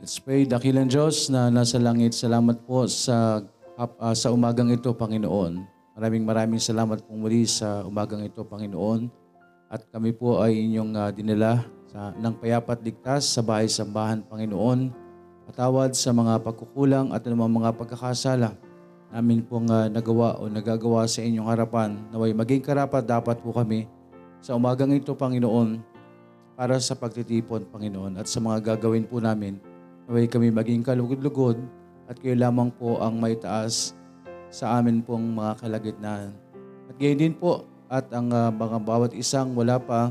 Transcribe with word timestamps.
Let's 0.00 0.16
pray, 0.16 0.48
dakilang 0.48 0.88
Diyos 0.88 1.28
na 1.28 1.52
nasa 1.52 1.76
langit, 1.76 2.16
salamat 2.16 2.64
po 2.64 2.88
sa, 2.88 3.44
uh, 3.76 4.16
sa 4.16 4.32
umagang 4.32 4.72
ito, 4.72 4.88
Panginoon. 4.96 5.60
Maraming 5.92 6.24
maraming 6.24 6.56
salamat 6.56 7.04
po 7.04 7.12
muli 7.20 7.44
sa 7.44 7.84
umagang 7.84 8.24
ito, 8.24 8.40
Panginoon. 8.40 9.12
At 9.68 9.84
kami 9.92 10.16
po 10.16 10.40
ay 10.40 10.56
inyong 10.56 10.96
uh, 10.96 11.12
dinala 11.12 11.68
sa, 11.92 12.16
ng 12.16 12.32
payapat 12.32 12.80
ligtas 12.80 13.28
sa 13.28 13.44
bahay-sambahan, 13.44 14.24
Panginoon. 14.24 14.88
Patawad 15.52 15.92
sa 15.92 16.16
mga 16.16 16.40
pagkukulang 16.48 17.12
at 17.12 17.20
anumang 17.28 17.60
mga 17.60 17.76
pagkakasala 17.76 18.56
namin 19.12 19.44
pong 19.44 19.68
uh, 19.68 19.84
nagawa 19.92 20.40
o 20.40 20.48
nagagawa 20.48 21.04
sa 21.12 21.20
inyong 21.20 21.52
harapan. 21.52 22.00
Naway 22.08 22.32
maging 22.32 22.64
karapat 22.64 23.04
dapat 23.04 23.36
po 23.44 23.52
kami 23.52 23.84
sa 24.40 24.56
umagang 24.56 24.96
ito, 24.96 25.12
Panginoon, 25.12 25.76
para 26.56 26.80
sa 26.80 26.96
pagtitipon, 26.96 27.68
Panginoon, 27.68 28.16
at 28.16 28.24
sa 28.32 28.40
mga 28.40 28.64
gagawin 28.80 29.04
po 29.04 29.20
namin 29.20 29.60
Naway 30.10 30.26
kami 30.26 30.50
maging 30.50 30.82
kalugod-lugod 30.82 31.54
at 32.10 32.18
kayo 32.18 32.34
lamang 32.34 32.66
po 32.82 32.98
ang 32.98 33.22
may 33.22 33.38
taas 33.38 33.94
sa 34.50 34.74
amin 34.74 35.06
pong 35.06 35.22
mga 35.38 35.62
kalagitnaan. 35.62 36.34
At 36.90 36.98
gayon 36.98 37.22
din 37.22 37.30
po 37.38 37.62
at 37.86 38.10
ang 38.10 38.26
uh, 38.34 38.50
mga 38.50 38.82
bawat 38.82 39.14
isang 39.14 39.54
wala 39.54 39.78
pa, 39.78 40.10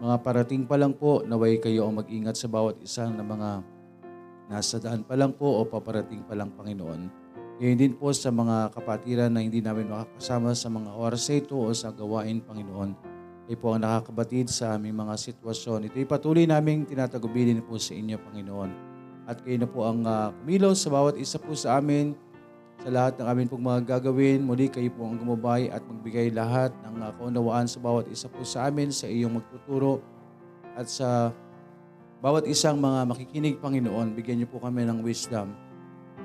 mga 0.00 0.16
parating 0.24 0.64
pa 0.64 0.80
lang 0.80 0.96
po, 0.96 1.20
naway 1.28 1.60
kayo 1.60 1.84
ang 1.84 2.00
mag-ingat 2.00 2.40
sa 2.40 2.48
bawat 2.48 2.80
isang 2.80 3.20
na 3.20 3.20
mga 3.20 3.60
nasa 4.48 4.80
daan 4.80 5.04
pa 5.04 5.12
lang 5.12 5.36
po 5.36 5.60
o 5.60 5.60
paparating 5.68 6.24
pa 6.24 6.32
lang 6.32 6.48
Panginoon. 6.56 7.00
Ngayon 7.60 7.76
din 7.84 7.92
po 8.00 8.08
sa 8.16 8.32
mga 8.32 8.72
kapatiran 8.72 9.28
na 9.28 9.44
hindi 9.44 9.60
namin 9.60 9.92
makakasama 9.92 10.56
sa 10.56 10.72
mga 10.72 10.88
oras 10.96 11.28
na 11.28 11.36
ito 11.36 11.52
o 11.52 11.68
sa 11.76 11.92
gawain, 11.92 12.40
Panginoon. 12.40 12.90
Ay 13.44 13.60
po 13.60 13.76
ang 13.76 13.84
nakakabatid 13.84 14.48
sa 14.48 14.80
aming 14.80 14.96
mga 14.96 15.20
sitwasyon. 15.20 15.84
Ito 15.92 16.00
ay 16.00 16.08
patuloy 16.08 16.48
naming 16.48 16.88
tinatagubilin 16.88 17.60
po 17.60 17.76
sa 17.76 17.92
inyo, 17.92 18.16
Panginoon. 18.16 18.87
At 19.28 19.44
kayo 19.44 19.60
na 19.60 19.68
po 19.68 19.84
ang 19.84 20.08
uh, 20.08 20.32
kumilos 20.40 20.80
sa 20.80 20.88
bawat 20.88 21.20
isa 21.20 21.36
po 21.36 21.52
sa 21.52 21.76
amin 21.76 22.16
sa 22.80 22.88
lahat 22.88 23.20
ng 23.20 23.28
amin 23.28 23.44
pong 23.52 23.60
mga 23.60 24.00
gagawin. 24.00 24.40
Muli 24.40 24.72
kayo 24.72 24.88
po 24.88 25.04
ang 25.04 25.20
gumabay 25.20 25.68
at 25.68 25.84
magbigay 25.84 26.32
lahat 26.32 26.72
ng 26.88 27.04
uh, 27.04 27.12
kaunawaan 27.20 27.68
sa 27.68 27.76
bawat 27.76 28.08
isa 28.08 28.24
po 28.32 28.40
sa 28.48 28.72
amin, 28.72 28.88
sa 28.88 29.04
iyong 29.04 29.36
magtuturo 29.36 30.00
at 30.72 30.88
sa 30.88 31.28
bawat 32.24 32.48
isang 32.48 32.80
mga 32.80 33.04
makikinig, 33.04 33.60
Panginoon. 33.60 34.16
Bigyan 34.16 34.40
niyo 34.40 34.48
po 34.48 34.64
kami 34.64 34.88
ng 34.88 35.04
wisdom 35.04 35.52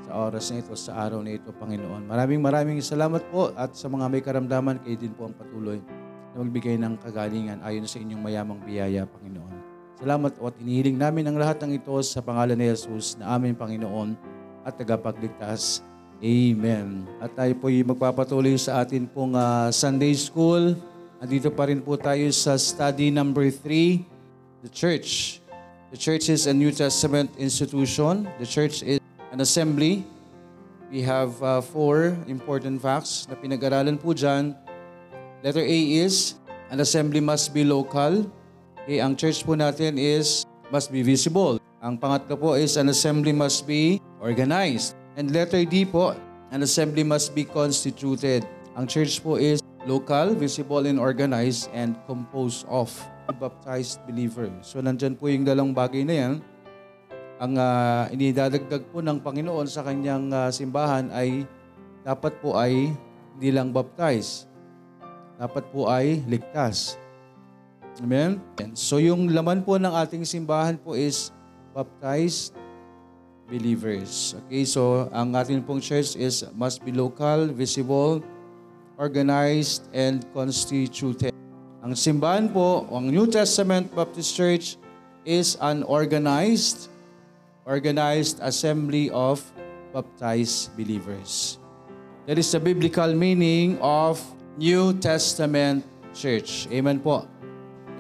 sa 0.08 0.32
oras 0.32 0.48
na 0.56 0.64
ito, 0.64 0.72
sa 0.80 1.04
araw 1.04 1.20
na 1.28 1.36
ito, 1.36 1.52
Panginoon. 1.52 2.08
Maraming 2.08 2.40
maraming 2.40 2.80
salamat 2.80 3.20
po 3.36 3.52
at 3.60 3.76
sa 3.76 3.92
mga 3.92 4.08
may 4.08 4.24
karamdaman, 4.24 4.80
kayo 4.80 4.96
din 4.96 5.12
po 5.12 5.28
ang 5.28 5.36
patuloy 5.36 5.84
na 6.32 6.36
magbigay 6.40 6.80
ng 6.80 6.96
kagalingan 7.04 7.60
ayon 7.68 7.84
sa 7.84 8.00
inyong 8.00 8.22
mayamang 8.24 8.64
biyaya, 8.64 9.04
Panginoon. 9.04 9.60
Salamat 10.02 10.34
o 10.42 10.50
at 10.50 10.58
inihiling 10.58 10.98
namin 10.98 11.22
ang 11.30 11.38
lahat 11.38 11.62
ng 11.62 11.78
ito 11.78 11.94
sa 12.02 12.18
pangalan 12.18 12.58
ni 12.58 12.66
Jesus 12.74 13.14
na 13.22 13.38
aming 13.38 13.54
Panginoon 13.54 14.18
at 14.66 14.74
tagapagligtas. 14.74 15.86
Amen. 16.18 17.06
At 17.22 17.38
tayo 17.38 17.54
po 17.62 17.70
yung 17.70 17.94
magpapatuloy 17.94 18.58
sa 18.58 18.82
atin 18.82 19.06
pong 19.06 19.38
uh, 19.38 19.70
Sunday 19.70 20.18
School. 20.18 20.74
Andito 21.22 21.54
pa 21.54 21.70
rin 21.70 21.78
po 21.78 21.94
tayo 21.94 22.26
sa 22.34 22.58
study 22.58 23.14
number 23.14 23.52
3, 23.54 24.66
the 24.66 24.72
church. 24.74 25.38
The 25.94 26.00
church 26.02 26.26
is 26.26 26.50
a 26.50 26.54
New 26.58 26.74
Testament 26.74 27.30
institution. 27.38 28.26
The 28.42 28.50
church 28.50 28.82
is 28.82 28.98
an 29.30 29.46
assembly. 29.46 30.02
We 30.90 31.06
have 31.06 31.38
uh, 31.38 31.62
four 31.62 32.18
important 32.26 32.82
facts 32.82 33.30
na 33.30 33.38
pinag-aralan 33.38 34.02
po 34.02 34.18
dyan. 34.18 34.58
Letter 35.46 35.62
A 35.62 35.80
is, 36.02 36.34
an 36.74 36.82
assembly 36.82 37.22
must 37.22 37.54
be 37.54 37.62
local. 37.62 38.26
Okay, 38.84 39.00
eh, 39.00 39.00
ang 39.00 39.16
church 39.16 39.48
po 39.48 39.56
natin 39.56 39.96
is 39.96 40.44
must 40.68 40.92
be 40.92 41.00
visible. 41.08 41.56
Ang 41.80 41.96
pangatlo 41.96 42.36
po 42.36 42.60
is 42.60 42.76
an 42.76 42.92
assembly 42.92 43.32
must 43.32 43.64
be 43.64 44.04
organized. 44.20 45.00
And 45.16 45.32
letter 45.32 45.64
D 45.64 45.88
po, 45.88 46.12
an 46.52 46.60
assembly 46.68 47.08
must 47.08 47.32
be 47.32 47.48
constituted. 47.48 48.44
Ang 48.76 48.92
church 48.92 49.24
po 49.24 49.40
is 49.40 49.64
local, 49.88 50.36
visible, 50.36 50.84
and 50.84 51.00
organized, 51.00 51.72
and 51.72 51.96
composed 52.12 52.68
of 52.68 52.92
baptized 53.40 54.04
believers. 54.04 54.52
So 54.68 54.84
nandyan 54.84 55.16
po 55.16 55.32
yung 55.32 55.48
dalawang 55.48 55.72
bagay 55.72 56.04
na 56.04 56.16
yan. 56.20 56.34
Ang 57.40 57.56
uh, 57.56 58.12
inidadagdag 58.12 58.84
po 58.92 59.00
ng 59.00 59.16
Panginoon 59.24 59.64
sa 59.72 59.80
kanyang 59.88 60.28
uh, 60.28 60.52
simbahan 60.52 61.08
ay 61.16 61.48
dapat 62.04 62.36
po 62.44 62.60
ay 62.60 62.92
hindi 63.40 63.48
lang 63.48 63.72
baptized. 63.72 64.52
Dapat 65.40 65.72
po 65.72 65.88
ay 65.88 66.20
ligtas. 66.28 67.00
Amen? 68.02 68.42
And 68.58 68.74
So 68.74 68.98
yung 68.98 69.30
laman 69.30 69.62
po 69.62 69.78
ng 69.78 69.94
ating 69.94 70.26
simbahan 70.26 70.80
po 70.82 70.98
is 70.98 71.30
baptized 71.76 72.58
believers. 73.46 74.34
Okay, 74.48 74.66
so 74.66 75.12
ang 75.14 75.36
ating 75.38 75.62
pong 75.68 75.84
church 75.84 76.18
is 76.18 76.42
must 76.58 76.82
be 76.82 76.90
local, 76.96 77.52
visible, 77.54 78.24
organized, 78.98 79.86
and 79.94 80.26
constituted. 80.34 81.36
Ang 81.84 81.94
simbahan 82.00 82.48
po, 82.50 82.88
ang 82.90 83.12
New 83.12 83.28
Testament 83.28 83.92
Baptist 83.92 84.32
Church 84.34 84.80
is 85.28 85.60
an 85.60 85.84
organized, 85.86 86.88
organized 87.68 88.40
assembly 88.40 89.12
of 89.12 89.44
baptized 89.92 90.72
believers. 90.80 91.60
That 92.24 92.40
is 92.40 92.48
the 92.56 92.62
biblical 92.64 93.12
meaning 93.12 93.76
of 93.84 94.16
New 94.56 94.96
Testament 94.96 95.84
Church. 96.16 96.72
Amen 96.72 97.04
po. 97.04 97.28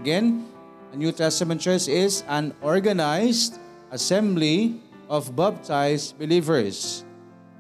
Again, 0.03 0.43
a 0.91 0.99
New 0.99 1.15
Testament 1.15 1.63
church 1.63 1.87
is 1.87 2.27
an 2.27 2.51
organized 2.59 3.55
assembly 3.87 4.83
of 5.07 5.31
baptized 5.31 6.19
believers. 6.19 7.07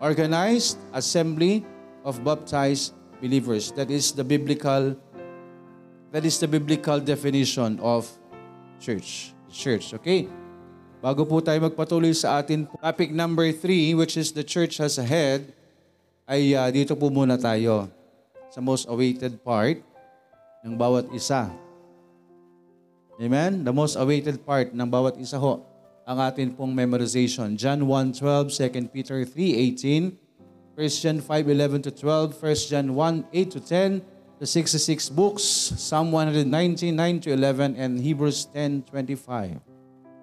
Organized 0.03 0.75
assembly 0.91 1.63
of 2.03 2.19
baptized 2.27 2.99
believers. 3.23 3.71
That 3.79 3.87
is 3.87 4.11
the 4.11 4.27
biblical 4.27 4.91
that 6.11 6.27
is 6.27 6.35
the 6.43 6.51
biblical 6.51 6.99
definition 6.99 7.79
of 7.79 8.11
church. 8.75 9.31
Church, 9.47 9.95
okay? 10.03 10.27
Bago 10.99 11.23
po 11.23 11.39
tayo 11.39 11.63
magpatuloy 11.71 12.11
sa 12.11 12.43
atin 12.43 12.67
topic 12.83 13.15
number 13.15 13.47
three, 13.55 13.95
which 13.95 14.19
is 14.19 14.35
the 14.35 14.43
church 14.43 14.83
has 14.83 14.99
a 14.99 15.07
head, 15.07 15.47
ay 16.27 16.51
uh, 16.59 16.67
dito 16.67 16.91
po 16.99 17.07
muna 17.07 17.39
tayo 17.39 17.87
sa 18.51 18.59
most 18.59 18.83
awaited 18.91 19.39
part 19.47 19.79
ng 20.67 20.75
bawat 20.75 21.07
isa. 21.15 21.47
Amen? 23.21 23.61
The 23.63 23.73
most 23.73 23.93
awaited 23.99 24.41
part 24.41 24.73
ng 24.73 24.85
bawat 24.89 25.19
isa 25.21 25.37
ho 25.37 25.61
ang 26.09 26.17
atin 26.19 26.51
pong 26.57 26.73
memorization. 26.73 27.53
John 27.53 27.85
1.12, 27.85 28.49
2 28.49 28.89
Peter 28.95 29.21
3.18, 29.21 30.17
Christian 30.73 31.21
5.11 31.21 31.83
to 31.89 31.91
12, 31.93 32.33
1 32.35 32.69
John 32.73 32.87
1.8 33.31 33.49
to 33.53 33.59
10, 33.61 34.01
the 34.41 34.47
66 34.49 35.09
books, 35.13 35.43
Psalm 35.77 36.11
119, 36.11 36.91
9 36.95 37.19
to 37.23 37.29
11, 37.31 37.77
and 37.79 38.01
Hebrews 38.01 38.49
10.25. 38.51 39.61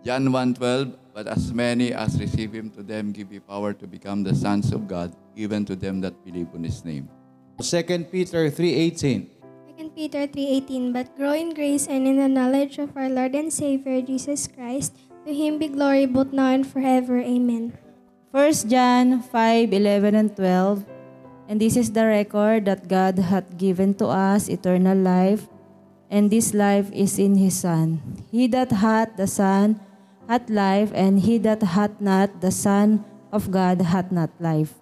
John 0.04 0.24
1.12, 0.34 0.98
But 1.14 1.26
as 1.26 1.50
many 1.54 1.90
as 1.94 2.14
receive 2.22 2.52
Him, 2.54 2.70
to 2.76 2.82
them 2.86 3.10
give 3.12 3.30
He 3.34 3.40
power 3.42 3.72
to 3.74 3.86
become 3.90 4.22
the 4.22 4.30
sons 4.34 4.70
of 4.74 4.86
God, 4.90 5.10
even 5.34 5.64
to 5.66 5.74
them 5.74 6.00
that 6.06 6.14
believe 6.26 6.52
on 6.54 6.62
His 6.66 6.84
name. 6.86 7.08
2 7.62 7.82
Peter 8.10 8.46
3.18, 8.52 9.39
2 9.80 9.96
Peter 9.96 10.28
3.18 10.28 10.92
But 10.92 11.16
grow 11.16 11.32
in 11.32 11.56
grace 11.56 11.88
and 11.88 12.04
in 12.04 12.20
the 12.20 12.28
knowledge 12.28 12.76
of 12.76 12.92
our 12.92 13.08
Lord 13.08 13.32
and 13.32 13.48
Savior 13.48 14.04
Jesus 14.04 14.44
Christ. 14.44 14.92
To 15.24 15.32
Him 15.32 15.56
be 15.56 15.72
glory 15.72 16.04
both 16.04 16.36
now 16.36 16.52
and 16.52 16.68
forever. 16.68 17.16
Amen. 17.16 17.72
1 18.36 18.68
John 18.68 19.24
5.11 19.24 20.12
and 20.12 20.30
12 20.36 20.84
And 21.48 21.56
this 21.56 21.80
is 21.80 21.96
the 21.96 22.04
record 22.04 22.68
that 22.68 22.92
God 22.92 23.16
hath 23.16 23.56
given 23.56 23.96
to 24.04 24.12
us 24.12 24.46
eternal 24.52 24.94
life, 25.00 25.48
and 26.12 26.28
this 26.30 26.52
life 26.54 26.92
is 26.94 27.16
in 27.18 27.40
His 27.40 27.56
Son. 27.58 27.98
He 28.30 28.46
that 28.52 28.70
hath 28.84 29.16
the 29.18 29.26
Son 29.30 29.80
hath 30.30 30.46
life, 30.52 30.92
and 30.94 31.24
he 31.26 31.40
that 31.42 31.58
hath 31.74 31.96
not 32.04 32.38
the 32.44 32.52
Son 32.54 33.00
of 33.34 33.48
God 33.50 33.80
hath 33.82 34.12
not 34.14 34.28
life. 34.38 34.76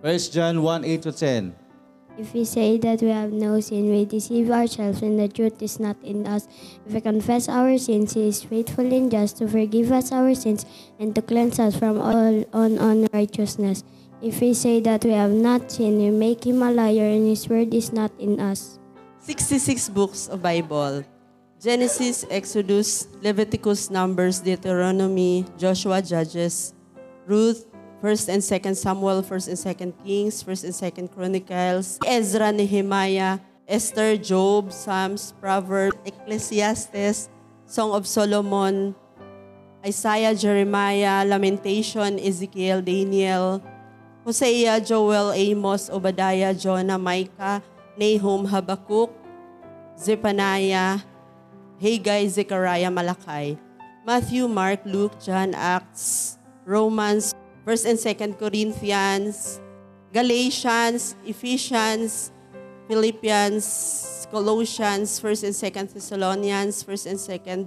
1 0.00 0.30
John 0.32 0.56
18 0.62 0.72
to 1.04 1.10
10 1.12 1.52
If 2.18 2.32
we 2.32 2.44
say 2.48 2.78
that 2.80 3.02
we 3.04 3.08
have 3.12 3.28
no 3.32 3.60
sin, 3.60 3.90
we 3.92 4.06
deceive 4.08 4.48
ourselves 4.50 5.02
and 5.04 5.18
the 5.20 5.28
truth 5.28 5.60
is 5.60 5.76
not 5.78 5.96
in 6.02 6.24
us. 6.26 6.48
If 6.88 6.94
we 6.96 7.00
confess 7.02 7.44
our 7.48 7.76
sins, 7.76 8.14
He 8.16 8.28
is 8.32 8.40
faithful 8.42 8.88
and 8.90 9.10
just 9.12 9.36
to 9.38 9.48
forgive 9.48 9.92
us 9.92 10.12
our 10.16 10.32
sins 10.34 10.64
and 10.98 11.14
to 11.14 11.20
cleanse 11.20 11.60
us 11.60 11.76
from 11.76 12.00
all 12.00 12.40
unrighteousness. 12.56 13.84
If 14.22 14.40
we 14.40 14.54
say 14.54 14.80
that 14.80 15.04
we 15.04 15.10
have 15.12 15.30
not 15.32 15.70
sinned, 15.70 15.98
we 16.00 16.08
make 16.08 16.46
Him 16.48 16.62
a 16.64 16.72
liar 16.72 17.04
and 17.04 17.28
His 17.28 17.48
word 17.52 17.74
is 17.76 17.92
not 17.92 18.12
in 18.18 18.40
us. 18.40 18.78
66 19.20 19.90
books 19.90 20.28
of 20.28 20.40
Bible 20.42 21.04
Genesis, 21.60 22.24
Exodus, 22.30 23.08
Leviticus, 23.20 23.88
Numbers, 23.90 24.40
Deuteronomy, 24.40 25.44
Joshua, 25.58 26.00
Judges, 26.00 26.72
Ruth, 27.26 27.64
1 28.08 28.30
and 28.30 28.38
2 28.38 28.70
Samuel, 28.78 29.18
1 29.18 29.50
and 29.50 29.58
2 29.98 30.06
Kings, 30.06 30.38
1 30.46 30.62
and 30.70 30.76
2 31.10 31.10
Chronicles, 31.10 31.98
Ezra, 32.06 32.54
Nehemiah, 32.54 33.42
Esther, 33.66 34.14
Job, 34.14 34.70
Psalms, 34.70 35.34
Proverbs, 35.42 35.98
Ecclesiastes, 36.06 37.26
Song 37.66 37.90
of 37.90 38.06
Solomon, 38.06 38.94
Isaiah, 39.82 40.38
Jeremiah, 40.38 41.26
Lamentation, 41.26 42.22
Ezekiel, 42.22 42.78
Daniel, 42.78 43.58
Hosea, 44.22 44.78
Joel, 44.86 45.34
Amos, 45.34 45.90
Obadiah, 45.90 46.54
Jonah, 46.54 47.02
Micah, 47.02 47.58
Nahum, 47.98 48.46
Habakkuk, 48.46 49.10
Zephaniah, 49.98 51.02
Haggai, 51.82 52.22
Zechariah, 52.30 52.86
Malachi, 52.86 53.58
Matthew, 54.06 54.46
Mark, 54.46 54.86
Luke, 54.86 55.18
John, 55.18 55.58
Acts, 55.58 56.38
Romans, 56.62 57.34
First 57.66 57.82
and 57.82 57.98
Second 57.98 58.38
Corinthians, 58.38 59.58
Galatians, 60.14 61.18
Ephesians, 61.26 62.30
Philippians, 62.86 63.66
Colossians, 64.30 65.18
First 65.18 65.42
and 65.42 65.50
Second 65.50 65.90
Thessalonians, 65.90 66.86
First 66.86 67.10
and 67.10 67.18
Second 67.18 67.66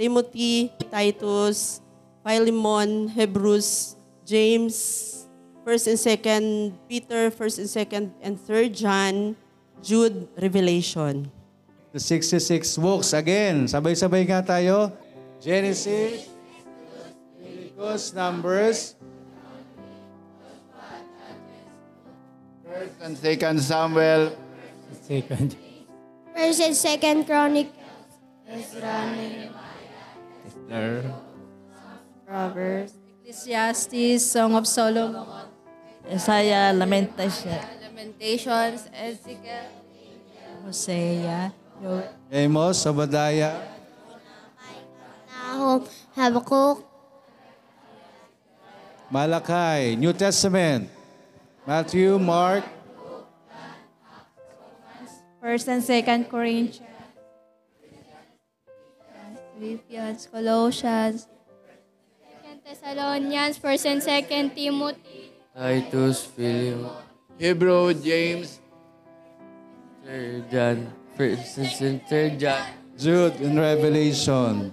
Timothy, 0.00 0.72
Titus, 0.88 1.84
Philemon, 2.24 3.12
Hebrews, 3.12 4.00
James, 4.24 5.28
First 5.60 5.92
and 5.92 6.00
Second 6.00 6.72
Peter, 6.88 7.28
First 7.28 7.60
and 7.60 7.68
Second 7.68 8.16
and 8.24 8.40
Third 8.40 8.72
John, 8.72 9.36
Jude, 9.84 10.24
Revelation. 10.40 11.28
The 11.92 12.00
66 12.00 12.80
books 12.80 13.12
again. 13.12 13.68
Sabay-sabay 13.68 14.24
nga 14.24 14.40
tayo. 14.40 14.88
Genesis, 15.36 16.32
Leviticus, 17.36 18.16
Numbers, 18.16 18.96
First 22.74 22.98
and 23.06 23.14
second 23.14 23.62
Samuel. 23.62 24.34
Second. 25.06 25.54
First 26.34 26.58
and 26.58 26.74
second 26.74 27.22
Chronic. 27.22 27.70
Esther. 28.50 31.06
Proverbs. 32.26 32.98
Ecclesiastes, 33.22 34.26
Song 34.26 34.58
of 34.58 34.66
Solomon. 34.66 35.46
Isaiah, 36.10 36.74
Lamentation. 36.74 37.62
Lamentations, 37.78 38.90
Ezekiel. 38.90 39.70
Hosea. 40.66 41.54
Joel. 41.78 42.10
Amos, 42.32 42.82
Obadiah. 42.90 43.70
Nahum, 45.30 45.86
Habakkuk. 46.18 46.82
Malakay, 49.14 49.94
New 49.94 50.10
Testament. 50.12 50.90
Matthew, 51.64 52.20
Mark, 52.20 52.60
First 55.40 55.64
and 55.64 55.80
Second 55.80 56.28
Corinthians, 56.28 56.84
Philippians, 59.56 60.28
Colossians, 60.28 61.24
Second 62.20 62.58
Thessalonians, 62.68 63.56
First 63.56 63.88
and 63.88 64.04
Second 64.04 64.52
Timothy, 64.52 65.32
Titus, 65.56 66.28
Philemon, 66.36 67.00
Hebrew, 67.40 67.96
James, 67.96 68.60
Third 70.04 70.44
John, 70.52 70.84
First 71.16 71.80
and 71.80 72.04
Third 72.04 72.36
John, 72.44 72.60
Jude, 72.92 73.40
and 73.40 73.56
Revelation. 73.56 74.68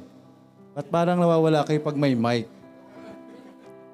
Ba't 0.75 0.91
parang 0.91 1.23
nawawala 1.23 1.63
kayo 1.63 1.79
pag 1.79 1.95
may 1.95 2.19
mic? 2.19 2.51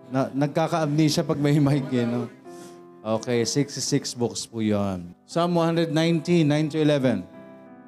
Na, 0.10 0.34
nagkaka-amnesia 0.34 1.22
pag 1.22 1.38
may 1.38 1.62
mic, 1.62 1.86
eh, 1.94 2.06
no? 2.10 2.34
Okay, 3.06 3.46
66 3.46 4.18
books 4.18 4.50
po 4.50 4.58
yon. 4.58 5.14
Psalm 5.30 5.54
119, 5.54 6.42
9 6.50 6.74
11. 6.82 7.22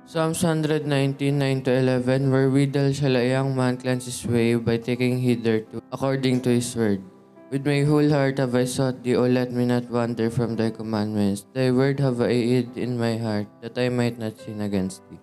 Psalm 0.06 0.33
119, 0.38 0.85
9 1.33 1.65
to 1.65 1.71
11, 1.73 2.29
Where 2.29 2.50
riddle 2.50 2.94
shall 2.94 3.17
a 3.17 3.25
young 3.25 3.53
man 3.57 3.77
cleanse 3.81 4.06
his 4.06 4.21
way 4.25 4.53
by 4.57 4.77
taking 4.77 5.17
heed 5.21 5.41
thereto, 5.41 5.81
according 5.94 6.41
to 6.45 6.53
his 6.53 6.69
word. 6.77 7.01
With 7.50 7.65
my 7.65 7.81
whole 7.89 8.09
heart 8.13 8.38
have 8.38 8.53
I 8.53 8.69
sought 8.69 9.01
thee, 9.01 9.17
O 9.17 9.25
let 9.25 9.50
me 9.50 9.65
not 9.65 9.89
wander 9.89 10.29
from 10.29 10.53
thy 10.53 10.69
commandments. 10.69 11.45
Thy 11.57 11.73
word 11.73 11.97
have 12.01 12.21
I 12.21 12.29
hid 12.33 12.77
in 12.77 12.97
my 13.01 13.17
heart, 13.17 13.50
that 13.65 13.77
I 13.81 13.89
might 13.89 14.17
not 14.21 14.38
sin 14.38 14.62
against 14.62 15.01
thee. 15.09 15.17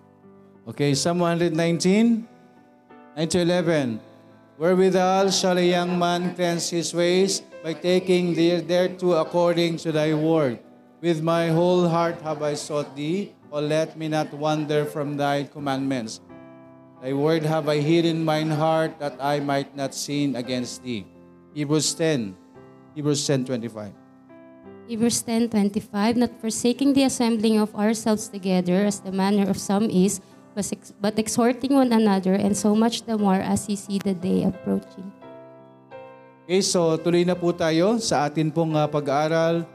Okay, 0.67 0.91
Psalm 0.99 1.19
119, 1.19 2.27
9 3.15 3.27
to 3.31 3.39
11. 3.39 3.99
Wherewithal 4.59 5.31
shall 5.31 5.55
a 5.55 5.63
young 5.63 5.95
man 5.99 6.35
cleanse 6.35 6.67
his 6.71 6.91
ways 6.91 7.43
by 7.67 7.75
taking 7.75 8.31
thee 8.31 8.63
thereto 8.63 9.19
according 9.19 9.75
to 9.75 9.91
thy 9.91 10.15
word. 10.15 10.55
With 11.03 11.19
my 11.19 11.51
whole 11.51 11.91
heart 11.91 12.15
have 12.23 12.39
I 12.39 12.55
sought 12.55 12.95
thee, 12.95 13.35
O 13.51 13.59
let 13.59 13.99
me 13.99 14.07
not 14.07 14.31
wander 14.31 14.87
from 14.87 15.19
thy 15.19 15.43
commandments. 15.51 16.23
Thy 17.03 17.11
word 17.11 17.43
have 17.43 17.67
I 17.67 17.83
hid 17.83 18.07
in 18.07 18.23
mine 18.23 18.47
heart, 18.55 18.95
that 19.03 19.19
I 19.19 19.43
might 19.43 19.75
not 19.75 19.91
sin 19.91 20.39
against 20.39 20.79
thee. 20.79 21.03
Hebrews 21.51 21.91
10, 21.91 22.39
Hebrews 22.95 23.27
10, 23.27 23.43
25. 23.51 23.91
Hebrews 24.87 25.19
10, 25.27 25.51
25, 25.51 26.15
Not 26.23 26.39
forsaking 26.39 26.95
the 26.95 27.03
assembling 27.03 27.59
of 27.59 27.75
ourselves 27.75 28.31
together, 28.31 28.87
as 28.87 29.03
the 29.03 29.11
manner 29.11 29.43
of 29.43 29.59
some 29.59 29.91
is, 29.91 30.23
but 30.55 31.19
exhorting 31.19 31.75
one 31.75 31.91
another, 31.91 32.31
and 32.31 32.55
so 32.55 32.71
much 32.71 33.03
the 33.03 33.19
more 33.19 33.43
as 33.43 33.67
ye 33.67 33.75
see 33.75 33.99
the 33.99 34.15
day 34.15 34.47
approaching. 34.47 35.11
Okay, 36.47 36.63
so 36.63 36.95
tuloy 37.03 37.27
na 37.27 37.35
po 37.35 37.51
tayo 37.51 37.99
sa 37.99 38.23
atin 38.23 38.47
pong 38.47 38.71
uh, 38.71 38.87
pag-aaral 38.87 39.67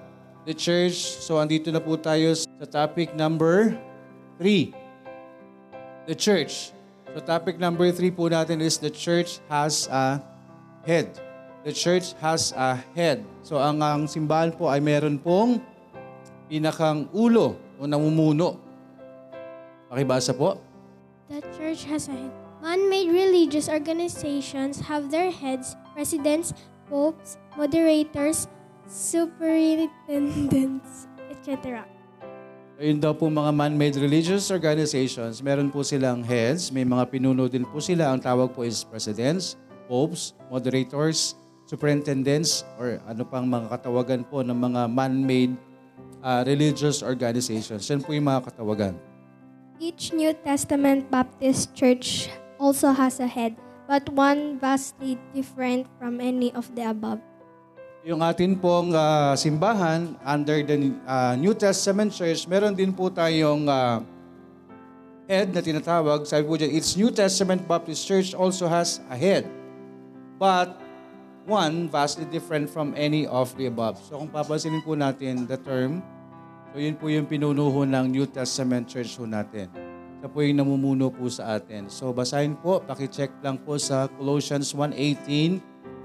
the 0.49 0.57
church. 0.57 0.97
So 1.21 1.37
andito 1.37 1.69
na 1.69 1.85
po 1.85 2.01
tayo 2.01 2.33
sa 2.33 2.65
topic 2.65 3.13
number 3.13 3.77
3. 4.41 4.73
The 6.09 6.17
church. 6.17 6.73
So 7.13 7.21
topic 7.21 7.61
number 7.61 7.93
3 7.93 8.09
po 8.17 8.33
natin 8.33 8.65
is 8.65 8.81
the 8.81 8.89
church 8.89 9.37
has 9.53 9.85
a 9.93 10.25
head. 10.89 11.13
The 11.69 11.77
church 11.77 12.17
has 12.25 12.57
a 12.57 12.81
head. 12.97 13.21
So 13.45 13.61
ang, 13.61 13.85
ang 13.85 14.09
simbahan 14.09 14.57
po 14.57 14.65
ay 14.73 14.81
meron 14.81 15.21
pong 15.21 15.61
pinakang 16.49 17.05
ulo 17.13 17.53
o 17.77 17.85
namumuno. 17.85 18.57
Pakibasa 19.93 20.33
po. 20.33 20.57
The 21.29 21.45
church 21.53 21.85
has 21.93 22.09
a 22.09 22.17
head. 22.17 22.33
Man-made 22.65 23.13
religious 23.13 23.69
organizations 23.69 24.89
have 24.89 25.13
their 25.13 25.29
heads 25.29 25.77
presidents, 25.95 26.57
popes, 26.89 27.37
moderators, 27.57 28.47
superintendents, 28.89 31.07
etc. 31.31 31.85
Ayun 32.81 32.97
daw 32.99 33.13
po 33.15 33.29
mga 33.31 33.53
man-made 33.55 33.97
religious 34.01 34.49
organizations, 34.51 35.43
meron 35.45 35.71
po 35.71 35.83
silang 35.87 36.25
heads, 36.25 36.73
may 36.75 36.83
mga 36.83 37.05
pinuno 37.13 37.47
din 37.49 37.63
po 37.63 37.79
sila. 37.79 38.11
Ang 38.11 38.19
tawag 38.25 38.51
po 38.51 38.67
is 38.67 38.83
presidents, 38.83 39.55
popes, 39.87 40.35
moderators, 40.51 41.39
superintendents, 41.69 42.65
or 42.81 42.97
ano 43.07 43.23
pang 43.23 43.47
mga 43.47 43.69
katawagan 43.71 44.27
po 44.27 44.43
ng 44.43 44.57
mga 44.57 44.91
man-made 44.91 45.55
uh, 46.25 46.43
religious 46.43 47.07
organizations. 47.07 47.87
Yan 47.87 48.03
po 48.03 48.11
yung 48.17 48.27
mga 48.27 48.51
katawagan. 48.51 48.99
Each 49.79 50.11
New 50.11 50.35
Testament 50.35 51.07
Baptist 51.07 51.71
church 51.79 52.33
also 52.59 52.91
has 52.95 53.19
a 53.23 53.31
head 53.31 53.55
but 53.87 54.07
one 54.11 54.59
vastly 54.59 55.19
different 55.35 55.87
from 55.99 56.21
any 56.21 56.53
of 56.55 56.69
the 56.75 56.87
above. 56.87 57.19
Yung 58.03 58.19
atin 58.19 58.59
pong 58.59 58.91
uh, 58.91 59.31
simbahan 59.39 60.19
under 60.27 60.59
the 60.67 60.91
uh, 61.07 61.35
New 61.39 61.55
Testament 61.55 62.11
Church, 62.11 62.51
meron 62.51 62.75
din 62.75 62.91
po 62.91 63.07
tayong 63.07 63.71
uh, 63.71 64.03
head 65.31 65.55
na 65.55 65.63
tinatawag. 65.63 66.27
Sabi 66.27 66.43
po 66.43 66.59
dyan, 66.59 66.75
its 66.75 66.99
New 66.99 67.15
Testament 67.15 67.63
Baptist 67.63 68.03
Church 68.03 68.35
also 68.35 68.67
has 68.67 68.99
a 69.07 69.15
head. 69.15 69.47
But 70.43 70.75
one 71.47 71.87
vastly 71.87 72.27
different 72.27 72.75
from 72.75 72.91
any 72.99 73.23
of 73.31 73.55
the 73.55 73.71
above. 73.71 74.03
So 74.03 74.19
kung 74.19 74.35
papansinin 74.35 74.83
po 74.83 74.99
natin 74.99 75.47
the 75.47 75.59
term, 75.63 76.03
so 76.75 76.83
yun 76.83 76.99
po 76.99 77.07
yung 77.07 77.31
pinunuhon 77.31 77.87
ng 77.95 78.11
New 78.19 78.27
Testament 78.27 78.91
Church 78.91 79.15
po 79.15 79.31
natin. 79.31 79.92
Siya 80.23 80.31
po 80.31 80.39
yung 80.39 80.63
namumuno 80.63 81.11
po 81.11 81.27
sa 81.27 81.59
atin. 81.59 81.91
So 81.91 82.15
basahin 82.15 82.55
po, 82.55 82.79
pakicheck 82.79 83.35
lang 83.43 83.59
po 83.59 83.75
sa 83.75 84.07
Colossians 84.07 84.71
1.18 84.71 85.59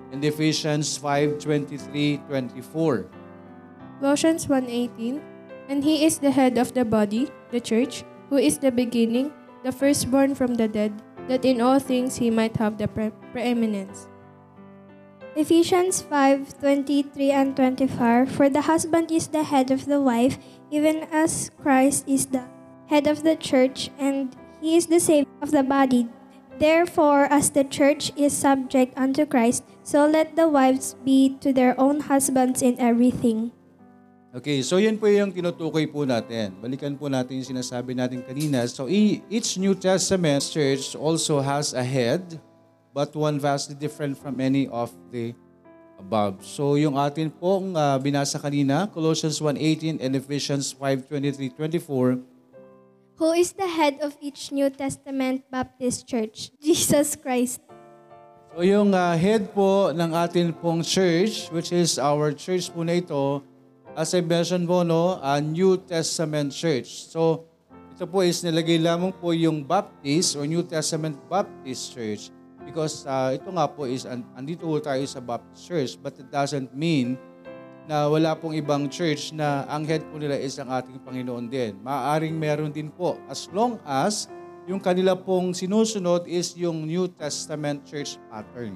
and 0.10 0.22
Ephesians 0.26 0.98
5.23-24. 1.06 4.02
Colossians 4.02 4.50
1.18 4.50 5.22
And 5.70 5.84
He 5.86 6.02
is 6.08 6.18
the 6.24 6.34
head 6.34 6.58
of 6.58 6.74
the 6.74 6.82
body, 6.88 7.30
the 7.54 7.62
church, 7.62 8.02
who 8.34 8.42
is 8.42 8.58
the 8.64 8.74
beginning, 8.74 9.30
the 9.62 9.70
firstborn 9.76 10.34
from 10.34 10.58
the 10.58 10.66
dead, 10.66 10.98
that 11.30 11.46
in 11.46 11.62
all 11.62 11.78
things 11.78 12.18
He 12.18 12.34
might 12.34 12.58
have 12.58 12.82
the 12.82 12.88
pre- 12.90 13.12
preeminence. 13.36 14.08
Ephesians 15.38 16.02
5:23 16.02 17.14
and 17.30 17.52
24 17.54 18.26
For 18.26 18.50
the 18.50 18.66
husband 18.66 19.14
is 19.14 19.30
the 19.30 19.46
head 19.46 19.70
of 19.70 19.86
the 19.86 20.00
wife, 20.02 20.42
even 20.74 21.06
as 21.14 21.54
Christ 21.62 22.10
is 22.10 22.34
the 22.34 22.50
head 22.88 23.06
of 23.08 23.24
the 23.24 23.36
church, 23.36 23.92
and 24.00 24.32
he 24.60 24.76
is 24.76 24.88
the 24.88 25.00
Savior 25.00 25.30
of 25.44 25.52
the 25.52 25.64
body. 25.64 26.08
Therefore, 26.58 27.30
as 27.30 27.54
the 27.54 27.64
church 27.68 28.10
is 28.18 28.34
subject 28.34 28.98
unto 28.98 29.28
Christ, 29.28 29.62
so 29.84 30.08
let 30.10 30.34
the 30.36 30.50
wives 30.50 30.96
be 31.06 31.38
to 31.46 31.54
their 31.54 31.78
own 31.80 32.02
husbands 32.10 32.64
in 32.66 32.80
everything. 32.82 33.52
Okay, 34.34 34.66
so 34.66 34.82
yan 34.82 34.98
po 34.98 35.06
yung 35.08 35.30
tinutukoy 35.30 35.86
po 35.86 36.04
natin. 36.06 36.58
Balikan 36.58 36.98
po 36.98 37.06
natin 37.10 37.38
yung 37.42 37.50
sinasabi 37.58 37.94
natin 37.94 38.26
kanina. 38.26 38.66
So 38.70 38.90
each 38.90 39.56
New 39.62 39.78
Testament 39.78 40.46
church 40.50 40.98
also 40.98 41.38
has 41.42 41.78
a 41.78 41.86
head, 41.86 42.42
but 42.94 43.14
one 43.14 43.38
vastly 43.38 43.78
different 43.78 44.18
from 44.18 44.42
any 44.42 44.66
of 44.74 44.90
the 45.14 45.34
above. 46.02 46.42
So 46.46 46.78
yung 46.78 46.98
atin 46.98 47.34
pong 47.34 47.78
uh, 47.78 47.98
binasa 48.02 48.38
kanina, 48.42 48.90
Colossians 48.90 49.42
1.18 49.42 50.02
and 50.02 50.12
Ephesians 50.18 50.74
5.23-24, 50.74 52.22
who 53.18 53.34
is 53.34 53.58
the 53.58 53.66
head 53.66 53.98
of 54.06 54.14
each 54.22 54.54
New 54.54 54.70
Testament 54.70 55.44
Baptist 55.50 56.06
Church, 56.06 56.54
Jesus 56.62 57.18
Christ. 57.18 57.60
So 58.54 58.62
yung 58.62 58.94
uh, 58.94 59.14
head 59.18 59.54
po 59.54 59.90
ng 59.94 60.14
atin 60.18 60.54
pong 60.54 60.82
church, 60.82 61.50
which 61.54 61.74
is 61.74 61.98
our 61.98 62.34
church 62.34 62.70
po 62.70 62.82
na 62.86 62.98
ito, 63.02 63.42
as 63.98 64.14
I 64.14 64.22
mentioned 64.22 64.70
po, 64.70 64.86
no, 64.86 65.18
a 65.22 65.42
New 65.42 65.78
Testament 65.82 66.54
church. 66.54 67.10
So 67.10 67.50
ito 67.98 68.06
po 68.06 68.22
is 68.22 68.46
nilagay 68.46 68.78
lamang 68.82 69.14
po 69.18 69.34
yung 69.34 69.66
Baptist 69.66 70.38
or 70.38 70.46
New 70.46 70.62
Testament 70.62 71.18
Baptist 71.26 71.98
Church 71.98 72.30
because 72.62 73.02
uh, 73.10 73.34
ito 73.34 73.50
nga 73.50 73.66
po 73.66 73.90
is, 73.90 74.06
and, 74.06 74.22
andito 74.38 74.70
po 74.70 74.78
tayo 74.78 75.02
sa 75.10 75.18
Baptist 75.18 75.66
Church, 75.66 75.92
but 75.98 76.14
it 76.22 76.30
doesn't 76.30 76.70
mean 76.78 77.18
na 77.88 78.04
wala 78.12 78.36
pong 78.36 78.52
ibang 78.60 78.92
church 78.92 79.32
na 79.32 79.64
ang 79.72 79.88
head 79.88 80.04
po 80.12 80.20
nila 80.20 80.36
is 80.36 80.60
ang 80.60 80.68
ating 80.68 81.00
Panginoon 81.00 81.48
din. 81.48 81.80
Maaring 81.80 82.36
meron 82.36 82.68
din 82.68 82.92
po 82.92 83.16
as 83.32 83.48
long 83.56 83.80
as 83.88 84.28
yung 84.68 84.84
kanila 84.84 85.16
pong 85.16 85.56
sinusunod 85.56 86.28
is 86.28 86.52
yung 86.60 86.84
New 86.84 87.08
Testament 87.08 87.88
church 87.88 88.20
pattern. 88.28 88.76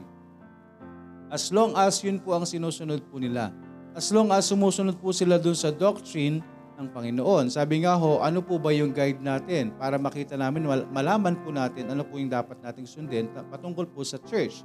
As 1.28 1.52
long 1.52 1.76
as 1.76 2.00
yun 2.00 2.24
po 2.24 2.32
ang 2.40 2.48
sinusunod 2.48 3.04
po 3.12 3.20
nila. 3.20 3.52
As 3.92 4.08
long 4.16 4.32
as 4.32 4.48
sumusunod 4.48 4.96
po 5.04 5.12
sila 5.12 5.36
dun 5.36 5.60
sa 5.60 5.76
doctrine 5.76 6.40
ng 6.80 6.88
Panginoon. 6.96 7.52
Sabi 7.52 7.84
nga 7.84 8.00
ho, 8.00 8.24
ano 8.24 8.40
po 8.40 8.56
ba 8.64 8.72
yung 8.72 8.96
guide 8.96 9.20
natin 9.20 9.76
para 9.76 10.00
makita 10.00 10.40
namin, 10.40 10.64
malaman 10.88 11.36
po 11.44 11.52
natin 11.52 11.92
ano 11.92 12.08
po 12.08 12.16
yung 12.16 12.32
dapat 12.32 12.64
nating 12.64 12.88
sundin 12.88 13.28
patungkol 13.52 13.92
po 13.92 14.08
sa 14.08 14.16
church. 14.24 14.64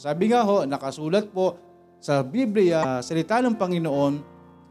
Sabi 0.00 0.32
nga 0.32 0.40
ho, 0.40 0.64
nakasulat 0.64 1.28
po, 1.28 1.60
sa 2.02 2.22
Biblia, 2.24 2.82
ah, 3.00 3.00
salita 3.04 3.38
ng 3.42 3.54
Panginoon, 3.54 4.14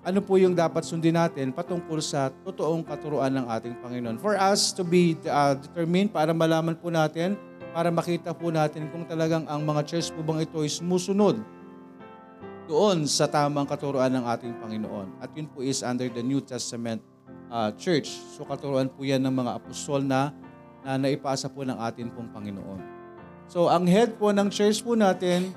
ano 0.04 0.20
po 0.20 0.36
yung 0.36 0.52
dapat 0.52 0.84
sundin 0.84 1.16
natin 1.16 1.56
patungkol 1.56 2.04
sa 2.04 2.28
totoong 2.44 2.84
katuruan 2.84 3.32
ng 3.32 3.46
ating 3.48 3.76
Panginoon. 3.80 4.20
For 4.20 4.36
us 4.36 4.76
to 4.76 4.84
be 4.84 5.16
uh, 5.24 5.56
determined, 5.56 6.12
para 6.12 6.36
malaman 6.36 6.76
po 6.76 6.92
natin, 6.92 7.40
para 7.72 7.88
makita 7.88 8.36
po 8.36 8.52
natin 8.52 8.92
kung 8.92 9.08
talagang 9.08 9.48
ang 9.48 9.64
mga 9.64 9.88
church 9.88 10.12
po 10.12 10.20
bang 10.28 10.44
ito 10.44 10.60
ay 10.60 10.68
sumusunod 10.68 11.40
doon 12.68 13.08
sa 13.08 13.32
tamang 13.32 13.64
katuruan 13.64 14.12
ng 14.12 14.24
ating 14.28 14.54
Panginoon. 14.60 15.24
At 15.24 15.32
yun 15.40 15.48
po 15.48 15.64
is 15.64 15.80
under 15.80 16.12
the 16.12 16.20
New 16.24 16.44
Testament 16.44 17.00
uh, 17.48 17.72
church. 17.80 18.12
So 18.36 18.44
katuruan 18.44 18.92
po 18.92 19.08
yan 19.08 19.24
ng 19.24 19.32
mga 19.32 19.52
apostol 19.56 20.04
na, 20.04 20.36
na 20.84 21.00
naipasa 21.00 21.48
po 21.48 21.64
ng 21.64 21.80
ating 21.80 22.12
pong 22.12 22.28
Panginoon. 22.36 22.84
So 23.48 23.72
ang 23.72 23.88
head 23.88 24.20
po 24.20 24.36
ng 24.36 24.52
church 24.52 24.84
po 24.84 25.00
natin 25.00 25.56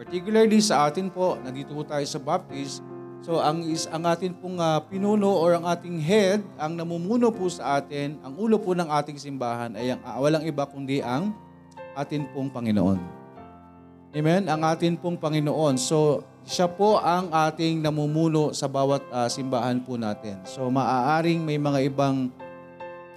Particularly 0.00 0.64
sa 0.64 0.88
atin 0.88 1.12
po, 1.12 1.36
nandito 1.44 1.76
po 1.76 1.84
tayo 1.84 2.00
sa 2.08 2.16
Baptist, 2.16 2.80
so 3.20 3.36
ang, 3.36 3.60
is, 3.68 3.84
ang 3.92 4.08
atin 4.08 4.32
pong 4.32 4.56
uh, 4.56 4.80
pinuno 4.88 5.28
or 5.28 5.52
ang 5.52 5.68
ating 5.68 6.00
head, 6.00 6.40
ang 6.56 6.72
namumuno 6.72 7.28
po 7.28 7.44
sa 7.52 7.76
atin, 7.76 8.16
ang 8.24 8.32
ulo 8.40 8.56
po 8.56 8.72
ng 8.72 8.88
ating 8.88 9.20
simbahan 9.20 9.76
ay 9.76 9.92
ang, 9.92 10.00
uh, 10.00 10.16
walang 10.16 10.48
iba 10.48 10.64
kundi 10.64 11.04
ang 11.04 11.36
atin 11.92 12.24
pong 12.32 12.48
Panginoon. 12.48 12.96
Amen? 14.16 14.48
Ang 14.48 14.60
atin 14.72 14.96
pong 14.96 15.20
Panginoon. 15.20 15.76
So, 15.76 16.24
siya 16.48 16.64
po 16.64 16.96
ang 16.96 17.28
ating 17.28 17.84
namumuno 17.84 18.56
sa 18.56 18.72
bawat 18.72 19.04
uh, 19.12 19.28
simbahan 19.28 19.84
po 19.84 20.00
natin. 20.00 20.40
So, 20.48 20.64
maaaring 20.72 21.44
may 21.44 21.60
mga 21.60 21.92
ibang 21.92 22.32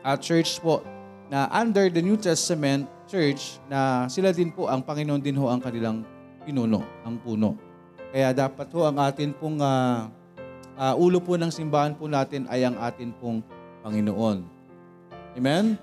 uh, 0.04 0.18
church 0.20 0.60
po 0.60 0.84
na 1.32 1.48
under 1.48 1.88
the 1.88 2.04
New 2.04 2.20
Testament 2.20 2.92
church 3.08 3.64
na 3.72 4.12
sila 4.12 4.36
din 4.36 4.52
po 4.52 4.68
ang 4.68 4.84
Panginoon 4.84 5.24
din 5.24 5.40
ho 5.40 5.48
ang 5.48 5.64
kanilang 5.64 6.12
pinuno, 6.44 6.84
ang 7.08 7.16
puno. 7.24 7.56
Kaya 8.12 8.36
dapat 8.36 8.68
po 8.70 8.84
ang 8.86 9.00
atin 9.00 9.32
pong 9.34 9.58
uh, 9.64 10.06
uh, 10.76 10.94
ulo 11.00 11.18
po 11.24 11.40
ng 11.40 11.48
simbahan 11.50 11.96
po 11.96 12.06
natin 12.12 12.46
ay 12.52 12.68
ang 12.68 12.76
atin 12.84 13.10
pong 13.18 13.40
Panginoon. 13.82 14.44
Amen? 15.40 15.80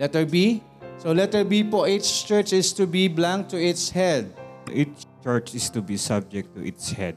Letter 0.00 0.24
B. 0.26 0.58
So 0.98 1.14
letter 1.14 1.46
B 1.46 1.62
po, 1.62 1.86
each 1.86 2.26
church 2.26 2.50
is 2.50 2.74
to 2.74 2.88
be 2.88 3.06
blank 3.06 3.46
to 3.54 3.56
its 3.60 3.92
head. 3.94 4.32
Each 4.72 5.06
church 5.22 5.54
is 5.54 5.70
to 5.76 5.80
be 5.84 5.94
subject 5.94 6.50
to 6.58 6.60
its 6.66 6.90
head. 6.90 7.14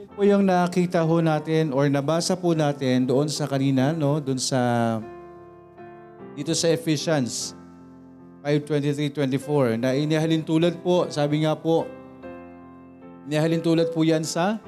Yan 0.00 0.08
po 0.16 0.24
yung 0.24 0.48
nakita 0.48 1.04
ho 1.04 1.20
natin 1.20 1.76
or 1.76 1.84
nabasa 1.92 2.32
po 2.40 2.56
natin 2.56 3.04
doon 3.04 3.28
sa 3.28 3.44
kanina, 3.44 3.92
no? 3.92 4.16
Doon 4.16 4.40
sa, 4.40 4.58
dito 6.32 6.56
sa 6.56 6.72
Ephesians 6.72 7.55
5.23-24 8.46 9.74
na 9.82 9.90
inihalin 9.98 10.46
tulad 10.46 10.70
po, 10.78 11.10
sabi 11.10 11.42
nga 11.42 11.58
po, 11.58 11.82
inihalin 13.26 13.58
tulad 13.58 13.90
po 13.90 14.06
yan 14.06 14.22
sa, 14.22 14.62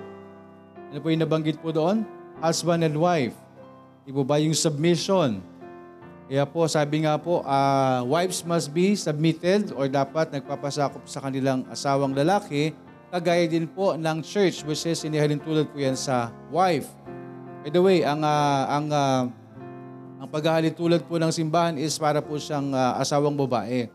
ano 0.90 0.98
po 0.98 1.06
yung 1.14 1.22
nabanggit 1.22 1.62
po 1.62 1.70
doon? 1.70 2.02
Husband 2.42 2.82
and 2.82 2.98
wife. 2.98 3.38
Ibo 4.10 4.26
ba 4.26 4.42
yung 4.42 4.56
submission? 4.58 5.38
Kaya 6.26 6.42
po, 6.42 6.66
sabi 6.66 7.06
nga 7.06 7.22
po, 7.22 7.46
uh, 7.46 8.02
wives 8.02 8.42
must 8.42 8.74
be 8.74 8.98
submitted 8.98 9.70
or 9.70 9.86
dapat 9.86 10.34
nagpapasakop 10.34 11.06
sa 11.06 11.22
kanilang 11.22 11.62
asawang 11.70 12.18
lalaki, 12.18 12.74
kagaya 13.14 13.46
din 13.46 13.70
po 13.70 13.94
ng 13.94 14.26
church, 14.26 14.66
which 14.66 14.82
is 14.90 15.06
inihalin 15.06 15.38
tulad 15.38 15.70
po 15.70 15.78
yan 15.78 15.94
sa 15.94 16.34
wife. 16.50 16.90
By 17.62 17.70
the 17.70 17.78
way, 17.78 18.02
ang, 18.02 18.26
uh, 18.26 18.60
ang 18.74 18.86
uh, 18.90 19.22
ang 20.18 20.26
tulad 20.74 20.98
po 21.06 21.14
ng 21.14 21.30
simbahan 21.30 21.78
is 21.78 21.94
para 21.94 22.18
po 22.18 22.34
siyang 22.42 22.74
uh, 22.74 22.98
asawang 22.98 23.38
babae 23.38 23.86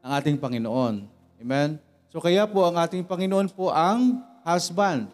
ng 0.00 0.10
ating 0.16 0.40
Panginoon. 0.40 1.04
Amen? 1.36 1.76
So 2.08 2.24
kaya 2.24 2.48
po 2.48 2.64
ang 2.64 2.80
ating 2.80 3.04
Panginoon 3.04 3.52
po 3.52 3.68
ang 3.68 4.16
husband. 4.48 5.12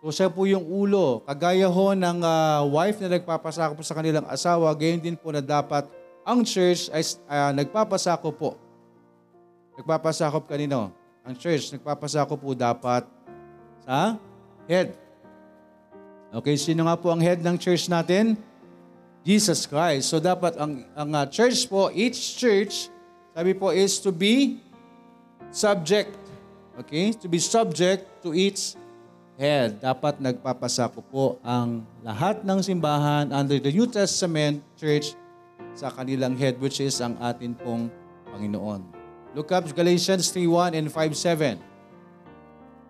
So 0.00 0.08
siya 0.16 0.32
po 0.32 0.48
yung 0.48 0.64
ulo. 0.64 1.20
Kagaya 1.28 1.68
ho 1.68 1.86
ng 1.92 2.24
uh, 2.24 2.64
wife 2.72 3.04
na 3.04 3.20
nagpapasako 3.20 3.76
po 3.76 3.84
sa 3.84 3.92
kanilang 3.92 4.24
asawa, 4.32 4.72
gayon 4.72 4.96
din 5.04 5.12
po 5.12 5.28
na 5.28 5.44
dapat 5.44 5.92
ang 6.24 6.40
church 6.40 6.88
ay 6.88 7.04
uh, 7.28 7.52
nagpapasako 7.52 8.32
po. 8.32 8.56
Nagpapasakop 9.76 10.46
kanino? 10.48 10.88
Ang 11.20 11.36
church, 11.36 11.68
nagpapasako 11.74 12.32
po 12.40 12.54
dapat 12.56 13.04
sa 13.84 14.16
head. 14.70 14.96
Okay, 16.32 16.54
sino 16.56 16.86
nga 16.88 16.94
po 16.96 17.10
ang 17.12 17.18
head 17.20 17.42
ng 17.44 17.60
church 17.60 17.90
natin? 17.92 18.38
Jesus 19.24 19.64
Christ. 19.64 20.12
So 20.12 20.20
dapat 20.20 20.52
ang, 20.60 20.84
ang 20.92 21.10
uh, 21.16 21.24
church 21.24 21.64
po, 21.64 21.88
each 21.88 22.36
church, 22.36 22.92
sabi 23.32 23.56
po 23.56 23.72
is 23.72 23.96
to 24.04 24.12
be 24.12 24.60
subject. 25.48 26.12
Okay? 26.84 27.16
To 27.24 27.26
be 27.26 27.40
subject 27.40 28.04
to 28.20 28.36
its 28.36 28.76
head. 29.40 29.80
Dapat 29.80 30.20
nagpapasako 30.20 31.00
po 31.08 31.40
ang 31.40 31.88
lahat 32.04 32.44
ng 32.44 32.60
simbahan 32.60 33.32
under 33.32 33.56
the 33.56 33.72
New 33.72 33.88
Testament 33.88 34.60
church 34.76 35.16
sa 35.72 35.88
kanilang 35.88 36.36
head 36.36 36.60
which 36.60 36.84
is 36.84 37.00
ang 37.00 37.16
atin 37.24 37.56
pong 37.56 37.88
Panginoon. 38.28 38.84
Look 39.34 39.50
up 39.56 39.66
Galatians 39.74 40.30
3:1 40.30 40.76
and 40.78 40.86
5:7. 40.92 41.58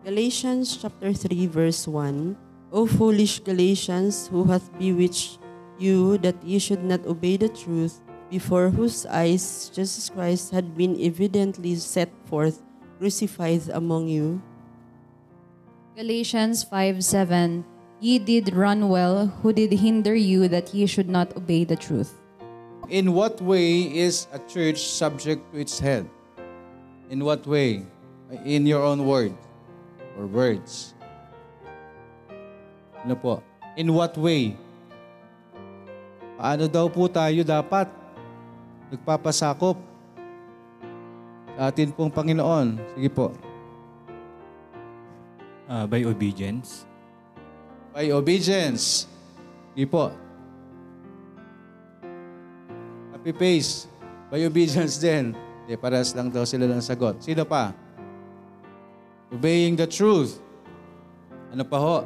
Galatians 0.05 0.77
chapter 0.77 1.15
3 1.17 1.47
verse 1.49 1.87
1. 1.89 2.37
O 2.75 2.85
foolish 2.91 3.39
Galatians 3.47 4.27
who 4.29 4.45
hath 4.53 4.69
bewitched 4.77 5.39
you 5.79 6.19
that 6.19 6.37
ye 6.43 6.59
should 6.59 6.85
not 6.85 7.05
obey 7.07 7.37
the 7.37 7.49
truth, 7.51 8.01
before 8.31 8.71
whose 8.71 9.07
eyes 9.07 9.71
Jesus 9.75 10.11
Christ 10.11 10.51
had 10.51 10.75
been 10.77 10.97
evidently 11.01 11.75
set 11.77 12.11
forth, 12.27 12.63
crucified 12.99 13.69
among 13.75 14.09
you. 14.09 14.43
Galatians 15.95 16.65
5:7. 16.67 17.63
Ye 18.03 18.19
did 18.19 18.53
run 18.53 18.91
well, 18.91 19.31
who 19.41 19.55
did 19.55 19.73
hinder 19.73 20.19
you 20.19 20.49
that 20.51 20.75
ye 20.75 20.85
should 20.85 21.09
not 21.09 21.31
obey 21.39 21.63
the 21.65 21.79
truth? 21.79 22.19
In 22.93 23.17
what 23.17 23.41
way 23.41 23.89
is 23.89 24.27
a 24.35 24.41
church 24.45 24.85
subject 24.93 25.41
to 25.55 25.63
its 25.63 25.81
head? 25.81 26.05
In 27.09 27.25
what 27.25 27.47
way? 27.47 27.87
In 28.45 28.67
your 28.69 28.83
own 28.85 29.07
word 29.09 29.33
or 30.21 30.27
words. 30.29 30.93
Ano 33.07 33.17
po? 33.17 33.35
In 33.79 33.95
what 33.97 34.17
way 34.21 34.59
Ano 36.39 36.67
daw 36.67 36.91
po 36.91 37.07
tayo 37.07 37.47
dapat? 37.47 37.87
Nagpapasakop 38.91 39.79
sa 41.55 41.71
atin 41.71 41.95
pong 41.95 42.11
Panginoon. 42.11 42.75
Sige 42.99 43.07
po. 43.11 43.31
Uh, 45.71 45.87
by 45.87 46.03
obedience. 46.03 46.83
By 47.95 48.11
obedience. 48.11 49.07
Sige 49.75 49.87
po. 49.87 50.11
Happy 53.15 53.31
face. 53.35 53.87
By 54.31 54.43
obedience 54.51 54.99
din. 54.99 55.33
Hindi, 55.39 55.75
paras 55.79 56.11
lang 56.19 56.35
daw 56.35 56.43
sila 56.43 56.67
ng 56.67 56.83
sagot. 56.83 57.23
Sino 57.23 57.47
pa? 57.47 57.71
Obeying 59.31 59.79
the 59.79 59.87
truth. 59.87 60.43
Ano 61.55 61.63
pa 61.63 61.79
ho? 61.79 61.99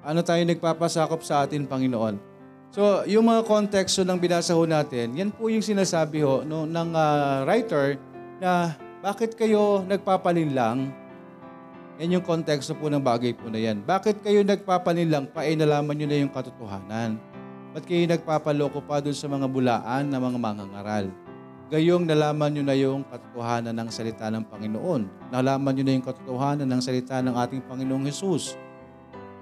Ano 0.00 0.20
tayo 0.24 0.40
nagpapasakop 0.48 1.20
sa 1.20 1.44
atin, 1.44 1.68
Panginoon? 1.68 2.33
So, 2.74 3.06
yung 3.06 3.30
mga 3.30 3.46
konteksto 3.46 4.02
ng 4.02 4.18
binasa 4.18 4.50
ho 4.58 4.66
natin, 4.66 5.14
yan 5.14 5.30
po 5.30 5.46
yung 5.46 5.62
sinasabi 5.62 6.26
ho 6.26 6.42
no, 6.42 6.66
ng 6.66 6.90
uh, 6.90 7.46
writer 7.46 7.94
na 8.42 8.74
bakit 8.98 9.38
kayo 9.38 9.86
nagpapalinlang? 9.86 10.90
Yan 12.02 12.18
yung 12.18 12.26
konteksto 12.26 12.74
po 12.74 12.90
ng 12.90 12.98
bagay 12.98 13.30
po 13.30 13.46
na 13.46 13.62
yan. 13.62 13.78
Bakit 13.86 14.26
kayo 14.26 14.42
nagpapalinlang 14.42 15.30
pa 15.30 15.46
eh 15.46 15.54
nalaman 15.54 15.94
nyo 15.94 16.06
na 16.10 16.18
yung 16.18 16.34
katotohanan? 16.34 17.14
Ba't 17.78 17.86
kayo 17.86 18.10
nagpapaloko 18.10 18.82
pa 18.82 18.98
dun 18.98 19.14
sa 19.14 19.30
mga 19.30 19.46
bulaan 19.46 20.10
na 20.10 20.18
mga 20.18 20.38
mangangaral? 20.42 21.06
Gayong 21.70 22.10
nalaman 22.10 22.58
nyo 22.58 22.64
na 22.66 22.74
yung 22.74 23.06
katotohanan 23.06 23.70
ng 23.70 23.88
salita 23.94 24.26
ng 24.34 24.42
Panginoon. 24.50 25.30
Nalaman 25.30 25.78
nyo 25.78 25.84
na 25.86 25.94
yung 25.94 26.06
katotohanan 26.10 26.66
ng 26.66 26.82
salita 26.82 27.22
ng 27.22 27.38
ating 27.38 27.62
Panginoong 27.70 28.02
Hesus. 28.10 28.58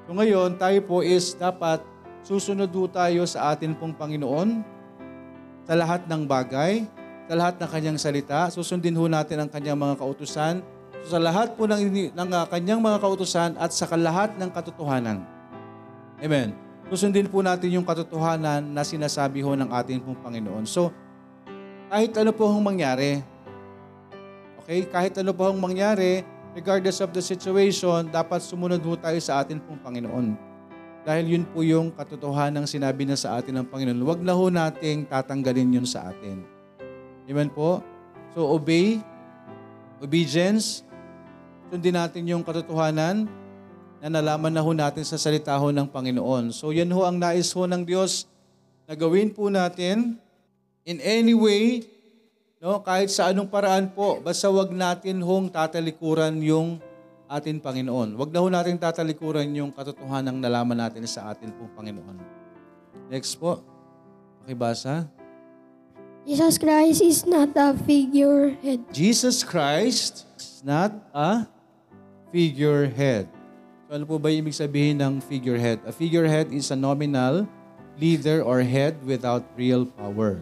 So 0.04 0.10
ngayon, 0.12 0.60
tayo 0.60 0.76
po 0.84 1.00
is 1.00 1.32
dapat 1.32 1.80
Susunod 2.22 2.70
po 2.70 2.86
tayo 2.86 3.26
sa 3.26 3.50
atin 3.50 3.74
pong 3.74 3.98
Panginoon 3.98 4.62
sa 5.66 5.74
lahat 5.74 6.06
ng 6.06 6.22
bagay, 6.22 6.86
sa 7.26 7.34
lahat 7.34 7.58
ng 7.58 7.66
kanyang 7.68 7.98
salita. 7.98 8.46
Susundin 8.54 8.94
ho 8.94 9.10
natin 9.10 9.42
ang 9.42 9.50
kanyang 9.50 9.74
mga 9.74 9.98
kautusan. 9.98 10.62
So, 11.02 11.18
sa 11.18 11.18
lahat 11.18 11.58
po 11.58 11.66
ng, 11.66 12.14
ng 12.14 12.28
ah, 12.30 12.46
kanyang 12.46 12.78
mga 12.78 13.02
kautusan 13.02 13.58
at 13.58 13.74
sa 13.74 13.90
lahat 13.98 14.38
ng 14.38 14.50
katotohanan. 14.54 15.26
Amen. 16.22 16.54
Susundin 16.94 17.26
po 17.26 17.42
natin 17.42 17.74
yung 17.74 17.82
katotohanan 17.86 18.70
na 18.70 18.86
sinasabi 18.86 19.42
ho 19.42 19.58
ng 19.58 19.74
atin 19.74 19.98
pong 19.98 20.14
Panginoon. 20.22 20.62
So, 20.62 20.94
kahit 21.90 22.14
ano 22.22 22.30
po 22.30 22.46
ang 22.46 22.62
mangyari, 22.62 23.18
okay, 24.62 24.86
kahit 24.86 25.18
ano 25.18 25.34
po 25.34 25.50
ang 25.50 25.58
mangyari, 25.58 26.22
regardless 26.54 27.02
of 27.02 27.10
the 27.10 27.22
situation, 27.24 28.06
dapat 28.14 28.38
sumunod 28.46 28.78
po 28.78 28.94
tayo 28.94 29.18
sa 29.18 29.42
atin 29.42 29.58
pong 29.58 29.82
Panginoon. 29.82 30.51
Dahil 31.02 31.35
yun 31.35 31.44
po 31.50 31.66
yung 31.66 31.90
katotohanan 31.90 32.62
ng 32.62 32.66
sinabi 32.71 33.02
na 33.02 33.18
sa 33.18 33.42
atin 33.42 33.59
ng 33.59 33.66
Panginoon. 33.66 34.06
Huwag 34.06 34.21
na 34.23 34.35
ho 34.38 34.47
nating 34.47 35.11
tatanggalin 35.11 35.82
yun 35.82 35.87
sa 35.87 36.14
atin. 36.14 36.38
Amen 37.26 37.50
po? 37.50 37.82
So 38.38 38.47
obey, 38.54 39.02
obedience, 39.99 40.87
sundin 41.75 41.99
natin 41.99 42.23
yung 42.30 42.47
katotohanan 42.47 43.26
na 43.99 44.09
nalaman 44.14 44.54
na 44.54 44.62
ho 44.62 44.71
natin 44.71 45.02
sa 45.02 45.18
salita 45.18 45.59
ho 45.59 45.75
ng 45.75 45.90
Panginoon. 45.90 46.54
So 46.54 46.71
yun 46.71 46.90
ho 46.94 47.02
ang 47.02 47.18
nais 47.18 47.50
ho 47.50 47.66
ng 47.66 47.82
Diyos 47.82 48.30
na 48.87 48.94
gawin 48.94 49.35
po 49.35 49.50
natin 49.50 50.14
in 50.87 51.02
any 51.02 51.35
way, 51.35 51.82
no, 52.62 52.78
kahit 52.78 53.11
sa 53.11 53.35
anong 53.35 53.50
paraan 53.50 53.90
po, 53.90 54.23
basta 54.23 54.47
wag 54.47 54.71
natin 54.71 55.18
hong 55.18 55.50
tatalikuran 55.50 56.38
yung 56.47 56.78
atin 57.32 57.56
Panginoon. 57.64 58.12
Huwag 58.12 58.28
na 58.28 58.44
ho 58.44 58.48
natin 58.52 58.76
tatalikuran 58.76 59.48
yung 59.56 59.72
katotohanan 59.72 60.36
ng 60.36 60.38
nalaman 60.44 60.76
natin 60.84 61.00
sa 61.08 61.32
atin 61.32 61.48
pong 61.56 61.72
Panginoon. 61.72 62.20
Next 63.08 63.40
po, 63.40 63.64
pakibasa. 64.44 65.08
Jesus 66.28 66.54
Christ 66.60 67.00
is 67.02 67.20
not 67.26 67.50
a 67.58 67.72
figurehead. 67.82 68.78
Jesus 68.94 69.40
Christ 69.42 70.22
is 70.38 70.60
not 70.62 70.92
a 71.16 71.48
figurehead. 72.30 73.26
So 73.90 73.96
ano 73.98 74.04
po 74.06 74.20
ba 74.22 74.28
ibig 74.30 74.54
sabihin 74.54 75.00
ng 75.02 75.18
figurehead? 75.24 75.82
A 75.88 75.92
figurehead 75.92 76.52
is 76.54 76.68
a 76.70 76.78
nominal 76.78 77.48
leader 77.98 78.44
or 78.46 78.62
head 78.62 78.94
without 79.02 79.42
real 79.58 79.82
power. 79.88 80.38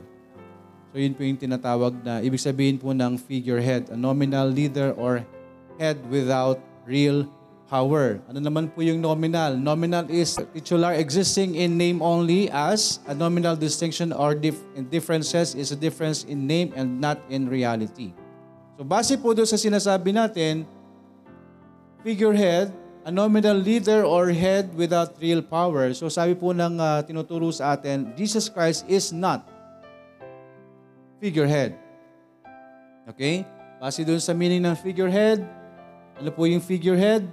So 0.93 0.99
yun 1.01 1.15
po 1.17 1.23
yung 1.25 1.39
tinatawag 1.39 1.97
na, 2.05 2.19
ibig 2.21 2.43
sabihin 2.43 2.75
po 2.77 2.91
ng 2.93 3.15
figurehead, 3.17 3.89
a 3.95 3.99
nominal 3.99 4.51
leader 4.53 4.91
or 5.01 5.23
head 5.81 5.97
without 6.13 6.59
real 6.89 7.27
power. 7.71 8.19
Ano 8.27 8.43
naman 8.43 8.71
po 8.73 8.83
yung 8.83 8.99
nominal? 9.01 9.55
Nominal 9.55 10.07
is 10.11 10.37
titular 10.57 10.97
existing 10.99 11.55
in 11.55 11.79
name 11.79 12.03
only 12.03 12.51
as 12.51 12.99
a 13.07 13.15
nominal 13.15 13.55
distinction 13.55 14.11
or 14.13 14.35
dif- 14.35 14.63
differences 14.91 15.55
is 15.55 15.71
a 15.71 15.79
difference 15.79 16.27
in 16.27 16.45
name 16.47 16.75
and 16.75 16.99
not 16.99 17.21
in 17.31 17.47
reality. 17.47 18.11
So 18.75 18.83
base 18.83 19.15
po 19.21 19.37
doon 19.37 19.47
sa 19.47 19.61
sinasabi 19.61 20.11
natin, 20.17 20.65
figurehead, 22.03 22.73
a 23.05 23.11
nominal 23.13 23.57
leader 23.57 24.03
or 24.05 24.29
head 24.33 24.73
without 24.77 25.15
real 25.23 25.41
power. 25.45 25.93
So 25.97 26.09
sabi 26.13 26.35
po 26.37 26.51
ng 26.53 26.77
uh, 26.81 27.01
tinuturo 27.05 27.49
sa 27.53 27.73
atin, 27.77 28.13
Jesus 28.17 28.49
Christ 28.51 28.85
is 28.91 29.09
not 29.15 29.47
figurehead. 31.23 31.79
Okay? 33.09 33.45
Base 33.81 34.01
doon 34.05 34.21
sa 34.21 34.33
meaning 34.37 34.61
ng 34.65 34.77
figurehead, 34.77 35.41
ano 36.21 36.29
po 36.37 36.45
yung 36.45 36.61
figurehead? 36.61 37.25